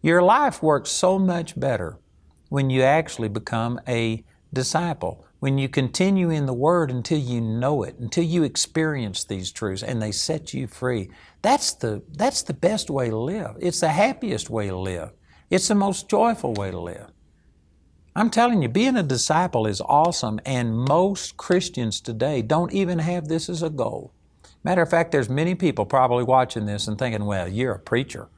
your 0.04 0.20
life 0.20 0.62
works 0.62 0.90
so 0.90 1.18
much 1.18 1.58
better 1.58 1.98
when 2.50 2.68
you 2.68 2.82
actually 2.82 3.30
become 3.30 3.80
a 3.88 4.22
disciple, 4.52 5.24
when 5.44 5.58
you 5.58 5.68
continue 5.68 6.30
in 6.30 6.46
the 6.46 6.54
Word 6.54 6.90
until 6.90 7.18
you 7.18 7.38
know 7.38 7.82
it, 7.82 7.98
until 7.98 8.24
you 8.24 8.44
experience 8.44 9.24
these 9.24 9.52
truths 9.52 9.82
and 9.82 10.00
they 10.00 10.10
set 10.10 10.54
you 10.54 10.66
free. 10.66 11.10
That's 11.42 11.74
the, 11.74 12.02
that's 12.14 12.40
the 12.40 12.54
best 12.54 12.88
way 12.88 13.10
to 13.10 13.18
live. 13.18 13.54
It's 13.60 13.80
the 13.80 13.90
happiest 13.90 14.48
way 14.48 14.68
to 14.68 14.78
live. 14.78 15.10
It's 15.50 15.68
the 15.68 15.74
most 15.74 16.08
joyful 16.08 16.54
way 16.54 16.70
to 16.70 16.80
live. 16.80 17.10
I'm 18.16 18.30
telling 18.30 18.62
you, 18.62 18.70
being 18.70 18.96
a 18.96 19.02
disciple 19.02 19.66
is 19.66 19.82
awesome, 19.82 20.40
and 20.46 20.78
most 20.78 21.36
Christians 21.36 22.00
today 22.00 22.40
don't 22.40 22.72
even 22.72 23.00
have 23.00 23.28
this 23.28 23.50
as 23.50 23.62
a 23.62 23.68
goal. 23.68 24.14
Matter 24.62 24.80
of 24.80 24.88
fact, 24.88 25.12
there's 25.12 25.28
many 25.28 25.54
people 25.54 25.84
probably 25.84 26.24
watching 26.24 26.64
this 26.64 26.88
and 26.88 26.98
thinking, 26.98 27.26
well, 27.26 27.48
you're 27.48 27.74
a 27.74 27.78
preacher, 27.78 28.30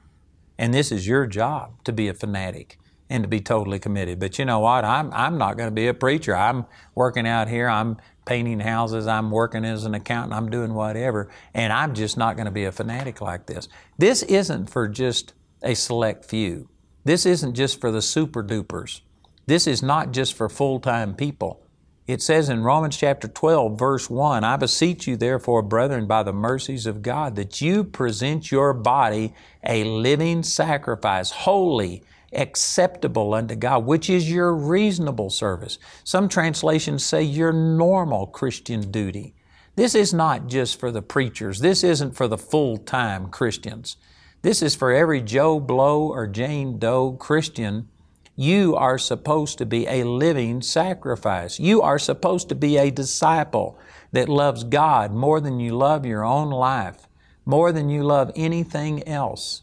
and 0.59 0.75
this 0.75 0.91
is 0.91 1.07
your 1.07 1.29
job 1.29 1.85
to 1.85 1.93
be 1.93 2.09
a 2.09 2.15
fanatic 2.15 2.81
and 3.09 3.23
to 3.25 3.29
be 3.29 3.41
totally 3.41 3.79
committed. 3.79 4.19
But 4.19 4.39
you 4.39 4.45
know 4.45 4.61
what? 4.61 4.85
I'm, 4.85 5.13
I'm 5.13 5.39
not 5.39 5.57
going 5.57 5.69
to 5.69 5.75
be 5.75 5.87
a 5.87 5.95
preacher. 5.95 6.37
I'm 6.37 6.67
working 6.95 7.27
out 7.27 7.49
here. 7.49 7.69
I'm 7.69 7.97
painting 8.25 8.61
houses. 8.61 9.07
I'm 9.07 9.31
working 9.31 9.65
as 9.65 9.85
an 9.85 9.95
accountant. 9.95 10.35
I'm 10.35 10.51
doing 10.51 10.75
whatever. 10.75 11.31
And 11.55 11.73
I'm 11.73 11.95
just 11.95 12.17
not 12.17 12.37
going 12.37 12.47
to 12.47 12.53
be 12.53 12.65
a 12.65 12.73
fanatic 12.73 13.21
like 13.21 13.47
this. 13.47 13.69
This 13.99 14.23
isn't 14.25 14.71
for 14.71 14.89
just 14.89 15.33
a 15.63 15.75
select 15.75 16.25
few. 16.25 16.69
This 17.05 17.25
isn't 17.25 17.55
just 17.55 17.81
for 17.81 17.93
the 17.93 18.03
super 18.03 18.43
dupers. 18.43 19.01
This 19.47 19.69
is 19.69 19.83
not 19.83 20.13
just 20.13 20.35
for 20.35 20.49
full 20.49 20.81
time 20.81 21.15
people. 21.15 21.63
It 22.07 22.23
says 22.23 22.49
in 22.49 22.63
Romans 22.63 22.97
chapter 22.97 23.27
12, 23.27 23.79
verse 23.79 24.09
1 24.09 24.45
I 24.45 24.57
beseech 24.57 25.09
you, 25.09 25.17
therefore, 25.17 25.63
brethren, 25.63 26.07
by 26.07 26.23
the 26.23 26.33
mercies 26.33 26.87
of 26.87 27.03
God, 27.03 27.35
that 27.35 27.61
you 27.61 27.83
present 27.83 28.53
your 28.53 28.73
body 28.73 29.35
a 29.65 29.83
living 29.83 30.45
sacrifice, 30.45 31.31
holy, 31.31 32.05
acceptable 32.37 33.35
unto 33.35 33.57
God, 33.57 33.85
which 33.85 34.09
is 34.09 34.31
your 34.31 34.55
reasonable 34.55 35.31
service. 35.31 35.79
Some 36.05 36.29
translations 36.29 37.05
say 37.05 37.23
your 37.23 37.53
normal 37.53 38.27
Christian 38.27 38.91
duty. 38.91 39.35
This 39.77 39.95
is 39.95 40.15
not 40.15 40.47
just 40.47 40.81
for 40.81 40.91
the 40.91 41.03
preachers. 41.03 41.61
This 41.61 41.85
isn't 41.85 42.17
for 42.17 42.29
the 42.29 42.39
full 42.39 42.79
time 42.79 43.29
Christians. 43.29 43.97
This 44.43 44.63
is 44.63 44.75
for 44.75 44.93
every 44.93 45.21
Joe 45.21 45.61
Blow 45.61 46.09
or 46.09 46.27
Jane 46.27 46.79
Doe 46.79 47.13
Christian. 47.13 47.89
You 48.37 48.77
are 48.77 48.99
supposed 48.99 49.59
to 49.59 49.67
be 49.67 49.87
a 49.87 50.05
living 50.05 50.63
sacrifice. 50.63 51.59
You 51.59 51.83
are 51.83 51.99
supposed 51.99 52.49
to 52.51 52.55
be 52.55 52.77
a 52.77 52.91
disciple 52.91 53.79
that 54.13 54.29
loves 54.29 54.65
God 54.65 55.13
more 55.13 55.41
than 55.41 55.59
you 55.59 55.77
love 55.77 56.07
your 56.07 56.25
own 56.25 56.51
life, 56.51 57.09
more 57.45 57.73
than 57.73 57.89
you 57.89 58.03
love 58.03 58.31
anything 58.37 59.07
else. 59.09 59.63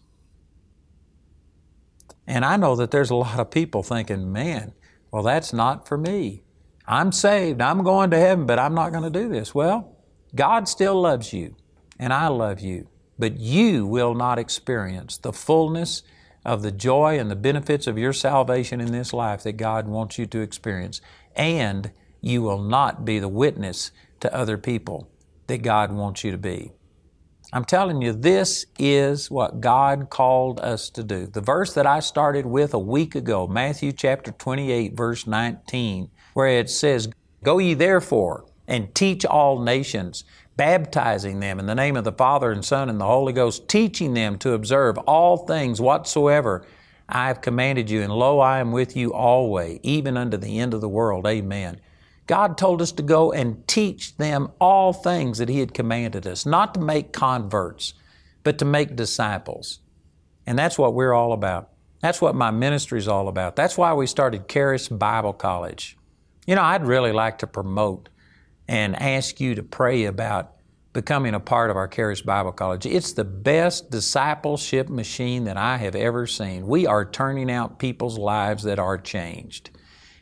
And 2.25 2.45
I 2.45 2.57
know 2.57 2.75
that 2.75 2.91
there's 2.91 3.09
a 3.09 3.15
lot 3.15 3.39
of 3.39 3.51
people 3.51 3.83
thinking, 3.83 4.31
man, 4.31 4.73
well, 5.11 5.23
that's 5.23 5.53
not 5.53 5.87
for 5.87 5.97
me. 5.97 6.43
I'm 6.87 7.11
saved, 7.11 7.61
I'm 7.61 7.83
going 7.83 8.11
to 8.11 8.17
heaven, 8.17 8.45
but 8.45 8.59
I'm 8.59 8.73
not 8.73 8.91
going 8.91 9.03
to 9.03 9.09
do 9.09 9.29
this. 9.29 9.55
Well, 9.55 9.95
God 10.35 10.67
still 10.67 10.99
loves 10.99 11.31
you, 11.31 11.55
and 11.99 12.11
I 12.11 12.27
love 12.27 12.59
you, 12.59 12.87
but 13.17 13.37
you 13.37 13.85
will 13.85 14.13
not 14.13 14.39
experience 14.39 15.17
the 15.17 15.31
fullness 15.31 16.03
of 16.45 16.61
the 16.61 16.71
joy 16.71 17.17
and 17.19 17.31
the 17.31 17.35
benefits 17.35 17.87
of 17.87 17.97
your 17.97 18.13
salvation 18.13 18.81
in 18.81 18.91
this 18.91 19.13
life 19.13 19.43
that 19.43 19.53
God 19.53 19.87
wants 19.87 20.17
you 20.17 20.25
to 20.25 20.41
experience. 20.41 20.99
And 21.35 21.91
you 22.19 22.41
will 22.41 22.61
not 22.61 23.05
be 23.05 23.19
the 23.19 23.29
witness 23.29 23.91
to 24.19 24.33
other 24.33 24.57
people 24.57 25.09
that 25.47 25.61
God 25.61 25.91
wants 25.91 26.23
you 26.23 26.31
to 26.31 26.37
be. 26.37 26.71
I'm 27.53 27.65
telling 27.65 28.01
you, 28.01 28.13
this 28.13 28.65
is 28.79 29.29
what 29.29 29.61
God 29.61 30.09
called 30.09 30.59
us 30.59 30.89
to 30.89 31.03
do. 31.03 31.27
The 31.27 31.39
verse 31.39 31.75
that 31.75 31.85
I 31.85 31.99
started 31.99 32.47
with 32.47 32.73
a 32.73 32.79
week 32.79 33.13
ago, 33.13 33.45
Matthew 33.45 33.91
chapter 33.91 34.31
28, 34.31 34.97
verse 34.97 35.27
19, 35.27 36.09
where 36.33 36.47
it 36.47 36.71
says, 36.71 37.09
Go 37.43 37.59
ye 37.59 37.75
therefore 37.75 38.45
and 38.67 38.95
teach 38.95 39.23
all 39.23 39.61
nations, 39.61 40.23
baptizing 40.57 41.41
them 41.41 41.59
in 41.59 41.67
the 41.67 41.75
name 41.75 41.95
of 41.95 42.05
the 42.05 42.11
Father 42.11 42.51
and 42.51 42.65
Son 42.65 42.89
and 42.89 42.99
the 42.99 43.05
Holy 43.05 43.33
Ghost, 43.33 43.69
teaching 43.69 44.15
them 44.15 44.39
to 44.39 44.53
observe 44.53 44.97
all 44.97 45.45
things 45.45 45.79
whatsoever 45.79 46.65
I 47.07 47.27
have 47.27 47.41
commanded 47.41 47.87
you, 47.87 48.01
and 48.01 48.11
lo, 48.11 48.39
I 48.39 48.59
am 48.59 48.71
with 48.71 48.97
you 48.97 49.13
always, 49.13 49.79
even 49.83 50.17
unto 50.17 50.37
the 50.37 50.57
end 50.57 50.73
of 50.73 50.81
the 50.81 50.89
world. 50.89 51.27
Amen. 51.27 51.79
God 52.27 52.57
told 52.57 52.81
us 52.81 52.91
to 52.93 53.03
go 53.03 53.31
and 53.31 53.67
teach 53.67 54.15
them 54.17 54.51
all 54.59 54.93
things 54.93 55.37
that 55.37 55.49
He 55.49 55.59
had 55.59 55.73
commanded 55.73 56.25
us, 56.25 56.45
not 56.45 56.73
to 56.73 56.79
make 56.79 57.11
converts, 57.11 57.93
but 58.43 58.57
to 58.59 58.65
make 58.65 58.95
disciples. 58.95 59.79
And 60.45 60.57
that's 60.57 60.77
what 60.77 60.93
we're 60.93 61.13
all 61.13 61.33
about. 61.33 61.69
That's 62.01 62.21
what 62.21 62.35
my 62.35 62.51
ministry 62.51 62.99
is 62.99 63.07
all 63.07 63.27
about. 63.27 63.55
That's 63.55 63.77
why 63.77 63.93
we 63.93 64.07
started 64.07 64.49
Charis 64.49 64.89
Bible 64.89 65.33
College. 65.33 65.97
You 66.45 66.55
know, 66.55 66.61
I'd 66.61 66.85
really 66.85 67.13
like 67.13 67.37
to 67.39 67.47
promote 67.47 68.09
and 68.67 68.95
ask 69.01 69.39
you 69.39 69.55
to 69.55 69.63
pray 69.63 70.05
about 70.05 70.53
becoming 70.91 71.33
a 71.33 71.39
part 71.39 71.71
of 71.71 71.77
our 71.77 71.87
Charis 71.87 72.21
Bible 72.21 72.51
College. 72.51 72.85
It's 72.85 73.13
the 73.13 73.23
best 73.23 73.89
discipleship 73.89 74.89
machine 74.89 75.45
that 75.45 75.57
I 75.57 75.77
have 75.77 75.95
ever 75.95 76.27
seen. 76.27 76.67
We 76.67 76.85
are 76.85 77.03
turning 77.03 77.49
out 77.51 77.79
people's 77.79 78.17
lives 78.17 78.63
that 78.63 78.79
are 78.79 78.97
changed. 78.97 79.71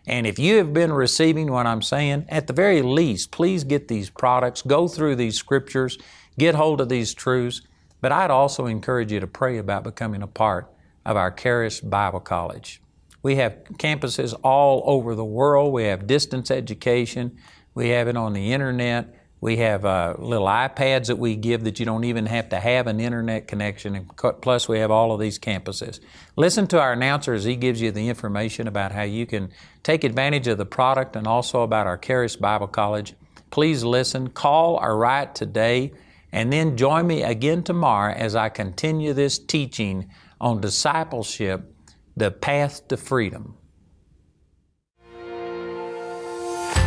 And 0.07 0.25
if 0.25 0.39
you 0.39 0.57
have 0.57 0.73
been 0.73 0.91
receiving 0.91 1.51
what 1.51 1.67
I'm 1.67 1.81
saying, 1.81 2.25
at 2.29 2.47
the 2.47 2.53
very 2.53 2.81
least, 2.81 3.31
please 3.31 3.63
get 3.63 3.87
these 3.87 4.09
products, 4.09 4.61
go 4.61 4.87
through 4.87 5.15
these 5.15 5.37
scriptures, 5.37 5.97
get 6.37 6.55
hold 6.55 6.81
of 6.81 6.89
these 6.89 7.13
truths. 7.13 7.61
But 8.01 8.11
I'd 8.11 8.31
also 8.31 8.65
encourage 8.65 9.11
you 9.11 9.19
to 9.19 9.27
pray 9.27 9.57
about 9.57 9.83
becoming 9.83 10.23
a 10.23 10.27
part 10.27 10.71
of 11.05 11.17
our 11.17 11.29
Charis 11.29 11.81
Bible 11.81 12.19
College. 12.19 12.81
We 13.23 13.35
have 13.35 13.63
campuses 13.73 14.33
all 14.43 14.81
over 14.85 15.13
the 15.13 15.25
world. 15.25 15.71
We 15.71 15.83
have 15.83 16.07
distance 16.07 16.49
education. 16.49 17.37
We 17.75 17.89
have 17.89 18.07
it 18.07 18.17
on 18.17 18.33
the 18.33 18.53
internet. 18.53 19.13
We 19.41 19.57
have 19.57 19.85
uh, 19.85 20.17
little 20.19 20.45
iPads 20.45 21.07
that 21.07 21.17
we 21.17 21.35
give 21.35 21.63
that 21.63 21.79
you 21.79 21.85
don't 21.85 22.03
even 22.03 22.27
have 22.27 22.49
to 22.49 22.59
have 22.59 22.85
an 22.85 22.99
internet 22.99 23.47
connection. 23.47 23.95
And 23.95 24.15
plus, 24.39 24.69
we 24.69 24.77
have 24.77 24.91
all 24.91 25.11
of 25.11 25.19
these 25.19 25.39
campuses. 25.39 25.99
Listen 26.35 26.67
to 26.67 26.79
our 26.79 26.93
announcer 26.93 27.33
as 27.33 27.43
he 27.43 27.55
gives 27.55 27.81
you 27.81 27.91
the 27.91 28.07
information 28.07 28.67
about 28.67 28.91
how 28.91 29.01
you 29.01 29.25
can 29.25 29.49
take 29.81 30.03
advantage 30.03 30.47
of 30.47 30.59
the 30.59 30.65
product 30.65 31.15
and 31.15 31.25
also 31.25 31.63
about 31.63 31.87
our 31.87 31.97
Charis 31.97 32.35
Bible 32.35 32.67
College. 32.67 33.15
Please 33.49 33.83
listen, 33.83 34.29
call 34.29 34.75
or 34.79 34.95
write 34.95 35.33
today, 35.33 35.91
and 36.31 36.53
then 36.53 36.77
join 36.77 37.07
me 37.07 37.23
again 37.23 37.63
tomorrow 37.63 38.13
as 38.13 38.35
I 38.35 38.49
continue 38.49 39.11
this 39.11 39.39
teaching 39.39 40.11
on 40.39 40.61
discipleship, 40.61 41.73
the 42.15 42.29
path 42.29 42.87
to 42.89 42.95
freedom. 42.95 43.57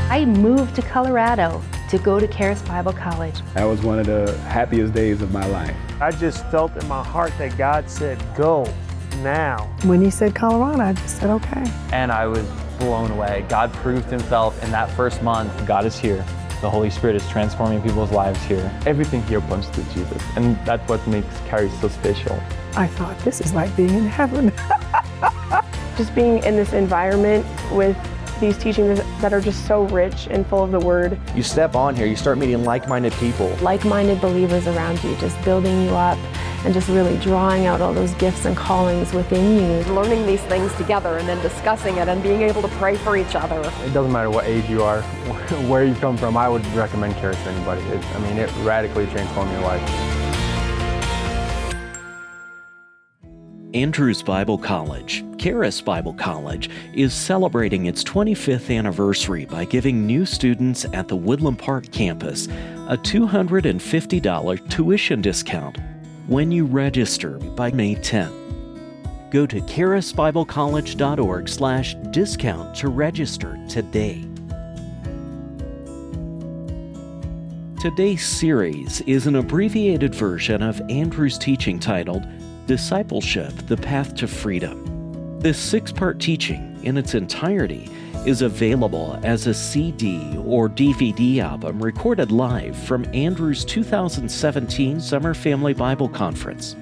I 0.09 0.25
moved 0.25 0.77
to 0.77 0.83
Colorado 0.83 1.61
to 1.97 2.03
go 2.03 2.19
to 2.19 2.27
Charis 2.27 2.61
Bible 2.63 2.93
College. 2.93 3.41
That 3.55 3.65
was 3.65 3.83
one 3.83 4.01
of 4.01 4.07
the 4.07 4.37
happiest 4.49 4.95
days 4.95 5.23
of 5.23 5.33
my 5.33 5.47
life. 5.47 5.77
I 6.01 6.11
just 6.11 6.45
felt 6.51 6.77
in 6.77 6.89
my 6.89 7.05
heart 7.05 7.33
that 7.39 7.57
God 7.57 7.89
said, 7.89 8.21
Go 8.37 8.67
now. 9.19 9.73
When 9.85 10.03
He 10.03 10.11
said 10.11 10.35
Colorado, 10.35 10.83
I 10.83 10.93
just 10.95 11.21
said, 11.21 11.31
Okay. 11.31 11.65
And 11.93 12.11
I 12.11 12.27
was 12.27 12.45
blown 12.81 13.13
away. 13.13 13.47
God 13.49 13.73
proved 13.75 14.11
Himself 14.11 14.61
in 14.65 14.73
that 14.73 14.91
first 14.97 15.23
month. 15.23 15.53
God 15.69 15.85
is 15.87 15.97
here. 15.97 16.25
The 16.61 16.69
Holy 16.69 16.91
Spirit 16.91 17.15
is 17.15 17.29
transforming 17.29 17.81
people's 17.81 18.11
lives 18.11 18.43
here. 18.43 18.77
Everything 18.87 19.23
here 19.25 19.41
points 19.43 19.69
to 19.69 19.83
Jesus, 19.93 20.21
and 20.35 20.57
that's 20.67 20.89
what 20.89 21.07
makes 21.07 21.29
Charis 21.49 21.73
so 21.81 21.89
special. 21.89 22.41
I 22.75 22.89
thought, 22.89 23.17
this 23.21 23.41
is 23.41 23.53
like 23.53 23.75
being 23.77 23.91
in 23.91 24.07
heaven. 24.07 24.53
just 25.97 26.13
being 26.15 26.43
in 26.43 26.57
this 26.57 26.73
environment 26.73 27.47
with 27.71 27.97
these 28.41 28.59
teachings 28.59 28.99
that 29.25 29.33
are 29.33 29.41
just 29.41 29.67
so 29.67 29.85
rich 29.85 30.29
and 30.31 30.47
full 30.47 30.63
of 30.63 30.71
the 30.71 30.79
Word. 30.79 31.19
You 31.35 31.43
step 31.43 31.75
on 31.75 31.97
here, 31.97 32.05
you 32.05 32.15
start 32.15 32.37
meeting 32.37 32.63
like 32.63 32.87
minded 32.87 33.15
people, 33.15 33.49
like 33.63 33.83
minded 33.87 34.21
believers 34.21 34.67
around 34.67 35.03
you, 35.03 35.17
just 35.17 35.43
building 35.47 35.87
you 35.87 35.93
up 35.93 36.19
and 36.67 36.75
just 36.75 36.91
really 36.91 37.17
drawing 37.21 37.65
out 37.65 37.81
all 37.81 37.95
those 37.95 38.13
gifts 38.17 38.45
and 38.45 38.55
callings 38.55 39.15
within 39.15 39.59
you. 39.59 39.95
Learning 39.95 40.27
these 40.27 40.43
things 40.43 40.75
together 40.75 41.17
and 41.17 41.27
then 41.27 41.41
discussing 41.41 41.97
it 41.97 42.07
and 42.07 42.23
being 42.23 42.43
able 42.43 42.61
to 42.61 42.69
pray 42.77 42.99
for 42.99 43.17
each 43.17 43.35
other. 43.35 43.61
It 43.87 43.95
doesn't 43.95 44.13
matter 44.13 44.29
what 44.29 44.45
age 44.45 44.69
you 44.69 44.83
are, 44.83 45.01
where 45.71 45.87
you 45.87 45.95
come 45.95 46.19
from, 46.19 46.37
I 46.37 46.47
would 46.47 46.67
recommend 46.75 47.15
Charis 47.17 47.43
to 47.45 47.49
anybody. 47.49 47.81
It, 47.81 48.05
I 48.15 48.19
mean, 48.19 48.37
it 48.37 48.55
radically 48.59 49.07
transformed 49.07 49.53
your 49.53 49.63
life. 49.63 49.81
Andrews 53.73 54.23
Bible 54.23 54.59
College, 54.59 55.25
Charis 55.45 55.83
Bible 55.83 56.15
College, 56.15 56.71
is 56.95 57.13
celebrating 57.13 57.85
its 57.85 58.03
25th 58.03 58.75
anniversary 58.75 59.45
by 59.45 59.67
giving 59.67 60.07
new 60.07 60.25
students 60.25 60.87
at 60.95 61.07
the 61.07 61.17
Woodland 61.17 61.59
Park 61.59 61.93
campus 61.93 62.47
a 62.89 62.97
$250 62.97 64.71
tuition 64.71 65.21
discount 65.21 65.77
when 66.29 66.51
you 66.51 66.65
register 66.65 67.33
by 67.39 67.71
May 67.73 67.95
10th. 67.95 68.33
Go 69.31 69.45
to 69.45 69.61
charisbiblecollege.org 69.61 71.49
slash 71.51 71.95
discount 72.11 72.75
to 72.77 72.89
register 72.89 73.63
today. 73.69 74.25
Today's 77.83 78.25
series 78.25 79.03
is 79.03 79.27
an 79.27 79.37
abbreviated 79.37 80.15
version 80.15 80.63
of 80.63 80.81
Andrew's 80.89 81.37
teaching 81.37 81.79
titled 81.79 82.27
Discipleship 82.67 83.53
The 83.67 83.77
Path 83.77 84.15
to 84.15 84.27
Freedom. 84.27 84.94
This 85.45 85.59
six 85.59 85.93
part 85.93 86.21
teaching, 86.21 86.81
in 86.85 86.97
its 86.97 87.15
entirety, 87.15 87.91
is 88.25 88.41
available 88.41 89.21
as 89.23 89.47
a 89.47 89.53
CD 89.53 90.39
or 90.39 90.71
DVD 90.71 91.41
album 91.41 91.83
recorded 91.83 92.33
live 92.33 92.75
from 92.75 93.05
Andrew's 93.13 93.63
2017 93.67 95.03
Summer 95.03 95.35
Family 95.35 95.75
Bible 95.75 96.09
Conference. 96.09 96.77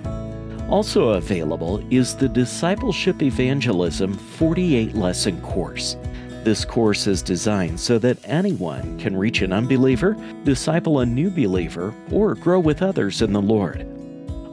Also 0.69 1.09
available 1.09 1.85
is 1.91 2.15
the 2.15 2.29
Discipleship 2.29 3.21
Evangelism 3.21 4.15
48 4.15 4.95
lesson 4.95 5.41
course. 5.41 5.97
This 6.45 6.65
course 6.65 7.09
is 7.09 7.21
designed 7.21 7.81
so 7.81 7.99
that 7.99 8.19
anyone 8.23 8.97
can 8.97 9.17
reach 9.17 9.43
an 9.43 9.53
unbeliever, 9.53 10.17
disciple 10.45 11.01
a 11.01 11.07
new 11.07 11.31
believer, 11.31 11.93
or 12.13 12.37
grow 12.37 12.61
with 12.61 12.81
others 12.81 13.23
in 13.23 13.33
the 13.33 13.43
Lord. 13.43 13.92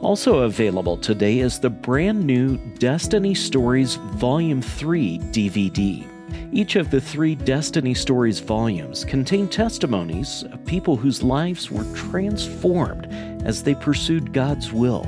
Also 0.02 0.40
available 0.40 0.96
today 0.96 1.40
is 1.40 1.58
the 1.58 1.68
brand 1.68 2.24
new 2.24 2.56
Destiny 2.78 3.34
Stories 3.34 3.96
Volume 3.96 4.62
3 4.62 5.18
DVD. 5.18 6.06
Each 6.52 6.76
of 6.76 6.90
the 6.90 7.02
three 7.02 7.34
Destiny 7.34 7.92
Stories 7.92 8.40
volumes 8.40 9.04
contain 9.04 9.46
testimonies 9.46 10.42
of 10.44 10.64
people 10.64 10.96
whose 10.96 11.22
lives 11.22 11.70
were 11.70 11.84
transformed 11.94 13.08
as 13.44 13.62
they 13.62 13.74
pursued 13.74 14.32
God's 14.32 14.72
will. 14.72 15.06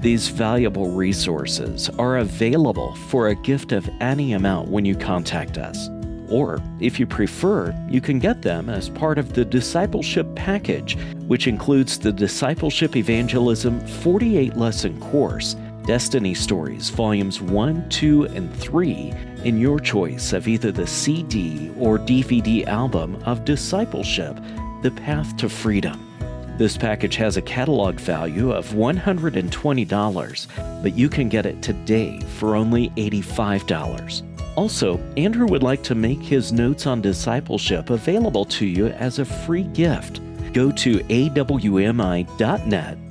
These 0.00 0.28
valuable 0.28 0.92
resources 0.92 1.90
are 1.98 2.18
available 2.18 2.94
for 3.08 3.26
a 3.26 3.34
gift 3.34 3.72
of 3.72 3.90
any 4.00 4.34
amount 4.34 4.68
when 4.68 4.84
you 4.84 4.94
contact 4.94 5.58
us. 5.58 5.88
Or, 6.30 6.62
if 6.78 7.00
you 7.00 7.06
prefer, 7.06 7.74
you 7.88 8.00
can 8.00 8.20
get 8.20 8.42
them 8.42 8.70
as 8.70 8.88
part 8.88 9.18
of 9.18 9.32
the 9.32 9.44
Discipleship 9.44 10.32
Package, 10.36 10.96
which 11.26 11.48
includes 11.48 11.98
the 11.98 12.12
Discipleship 12.12 12.94
Evangelism 12.96 13.80
48 13.80 14.56
lesson 14.56 15.00
course, 15.00 15.56
Destiny 15.84 16.34
Stories 16.34 16.90
Volumes 16.90 17.40
1, 17.40 17.88
2, 17.88 18.26
and 18.26 18.54
3, 18.56 19.12
in 19.44 19.58
your 19.58 19.80
choice 19.80 20.32
of 20.32 20.46
either 20.46 20.70
the 20.70 20.86
CD 20.86 21.72
or 21.76 21.98
DVD 21.98 22.64
album 22.66 23.20
of 23.24 23.44
Discipleship 23.44 24.36
The 24.82 24.92
Path 24.92 25.36
to 25.38 25.48
Freedom. 25.48 26.06
This 26.58 26.76
package 26.76 27.16
has 27.16 27.38
a 27.38 27.42
catalog 27.42 27.96
value 27.96 28.52
of 28.52 28.68
$120, 28.68 30.82
but 30.82 30.94
you 30.94 31.08
can 31.08 31.28
get 31.28 31.46
it 31.46 31.60
today 31.62 32.20
for 32.38 32.54
only 32.54 32.90
$85. 32.90 34.29
Also, 34.56 34.98
Andrew 35.16 35.46
would 35.46 35.62
like 35.62 35.82
to 35.84 35.94
make 35.94 36.20
his 36.20 36.52
notes 36.52 36.86
on 36.86 37.00
discipleship 37.00 37.90
available 37.90 38.44
to 38.44 38.66
you 38.66 38.88
as 38.88 39.18
a 39.18 39.24
free 39.24 39.64
gift. 39.64 40.20
Go 40.52 40.72
to 40.72 40.98
awmi.net 40.98 42.28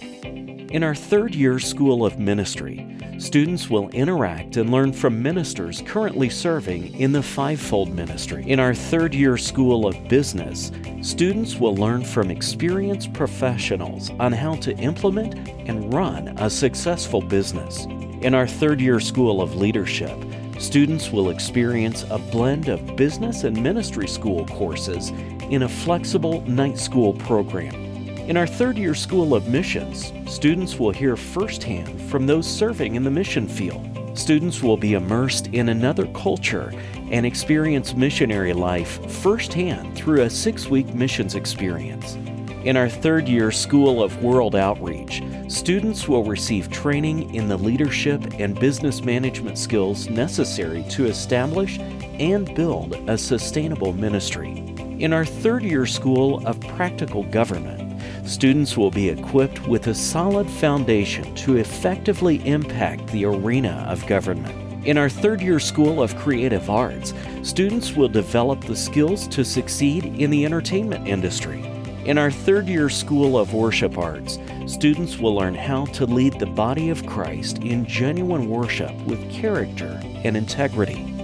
In 0.71 0.85
our 0.85 0.95
third 0.95 1.35
year 1.35 1.59
School 1.59 2.07
of 2.07 2.21
Ministry, 2.21 2.87
students 3.19 3.69
will 3.69 3.89
interact 3.91 4.57
and 4.57 4.71
learn 4.71 4.93
from 4.93 5.21
ministers 5.21 5.83
currently 5.85 6.29
serving 6.29 6.95
in 6.99 7.13
the 7.13 7.23
fivefold 7.23 7.91
ministry. 7.91 8.45
In 8.49 8.61
our 8.61 8.75
third 8.75 9.15
year 9.15 9.37
School 9.37 9.87
of 9.87 10.09
Business, 10.09 10.71
students 11.03 11.57
will 11.57 11.75
learn 11.75 12.05
from 12.05 12.31
experienced 12.31 13.13
professionals 13.13 14.11
on 14.21 14.33
how 14.33 14.55
to 14.57 14.77
implement 14.77 15.35
and 15.69 15.93
run 15.93 16.29
a 16.39 16.49
successful 16.49 17.21
business. 17.21 17.87
In 18.23 18.35
our 18.35 18.47
third 18.47 18.81
year 18.81 19.01
School 19.01 19.43
of 19.43 19.57
Leadership, 19.57 20.17
students 20.59 21.11
will 21.11 21.31
experience 21.31 22.05
a 22.11 22.19
blend 22.19 22.69
of 22.69 22.97
business 22.97 23.45
and 23.45 23.61
ministry 23.61 24.07
school 24.07 24.47
courses 24.47 25.11
in 25.51 25.63
a 25.63 25.69
flexible 25.69 26.41
night 26.43 26.79
school 26.79 27.15
program. 27.15 27.88
In 28.29 28.37
our 28.37 28.47
third 28.47 28.77
year 28.77 28.95
School 28.95 29.35
of 29.35 29.49
Missions, 29.49 30.13
students 30.31 30.79
will 30.79 30.91
hear 30.91 31.17
firsthand 31.17 31.99
from 32.11 32.27
those 32.27 32.47
serving 32.47 32.95
in 32.95 33.03
the 33.03 33.11
mission 33.11 33.49
field. 33.49 33.89
Students 34.13 34.63
will 34.63 34.77
be 34.77 34.93
immersed 34.93 35.47
in 35.47 35.71
another 35.71 36.07
culture 36.09 36.71
and 37.11 37.25
experience 37.25 37.95
missionary 37.95 38.53
life 38.53 39.11
firsthand 39.11 39.97
through 39.97 40.21
a 40.21 40.29
six 40.29 40.69
week 40.69 40.93
missions 40.93 41.37
experience. 41.37 42.17
In 42.65 42.77
our 42.77 42.91
third 42.91 43.27
year 43.27 43.51
School 43.51 44.03
of 44.03 44.23
World 44.23 44.55
Outreach, 44.55 45.23
students 45.49 46.07
will 46.07 46.25
receive 46.25 46.71
training 46.71 47.35
in 47.35 47.49
the 47.49 47.57
leadership 47.57 48.23
and 48.35 48.61
business 48.61 49.03
management 49.03 49.57
skills 49.57 50.11
necessary 50.11 50.85
to 50.91 51.07
establish 51.07 51.79
and 51.79 52.55
build 52.55 52.93
a 53.09 53.17
sustainable 53.17 53.95
ministry. 53.95 54.59
In 54.99 55.15
our 55.15 55.25
third 55.25 55.63
year 55.63 55.87
School 55.87 56.47
of 56.47 56.61
Practical 56.61 57.23
Government, 57.23 57.88
students 58.29 58.77
will 58.77 58.91
be 58.91 59.09
equipped 59.09 59.67
with 59.67 59.87
a 59.87 59.95
solid 59.95 60.49
foundation 60.49 61.35
to 61.35 61.57
effectively 61.57 62.47
impact 62.47 63.07
the 63.09 63.25
arena 63.25 63.87
of 63.89 64.07
government. 64.07 64.87
In 64.87 64.99
our 64.99 65.09
third 65.09 65.41
year 65.41 65.59
School 65.59 66.03
of 66.03 66.15
Creative 66.17 66.69
Arts, 66.69 67.15
students 67.43 67.95
will 67.95 68.09
develop 68.09 68.63
the 68.63 68.77
skills 68.77 69.27
to 69.29 69.45
succeed 69.45 70.05
in 70.05 70.31
the 70.31 70.45
entertainment 70.45 71.09
industry. 71.09 71.65
In 72.05 72.17
our 72.19 72.31
third 72.31 72.69
year 72.69 72.89
School 72.89 73.39
of 73.39 73.55
Worship 73.55 73.99
Arts, 73.99 74.39
students 74.67 75.19
will 75.19 75.35
learn 75.35 75.55
how 75.55 75.87
to 75.87 76.07
lead 76.07 76.39
the 76.39 76.47
body 76.47 76.91
of 76.91 77.07
Christ 77.07 77.59
in 77.59 77.87
genuine 77.87 78.49
worship 78.49 78.95
with 79.03 79.31
character 79.31 80.01
and 80.25 80.37
integrity. 80.37 81.15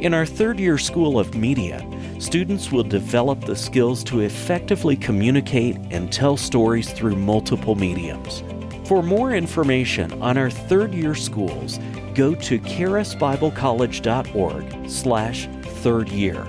In 0.00 0.14
our 0.14 0.26
third 0.26 0.60
year 0.60 0.78
School 0.78 1.18
of 1.18 1.34
Media, 1.34 1.80
students 2.18 2.72
will 2.72 2.82
develop 2.82 3.44
the 3.44 3.56
skills 3.56 4.02
to 4.04 4.20
effectively 4.20 4.96
communicate 4.96 5.76
and 5.90 6.10
tell 6.12 6.36
stories 6.36 6.92
through 6.92 7.16
multiple 7.16 7.74
mediums. 7.74 8.42
For 8.86 9.02
more 9.02 9.34
information 9.34 10.22
on 10.22 10.38
our 10.38 10.50
third 10.50 10.94
year 10.94 11.14
schools, 11.14 11.78
go 12.14 12.34
to 12.34 12.58
charisbiblecollege.org 12.58 14.90
slash 14.90 15.46
third 15.82 16.08
year. 16.08 16.46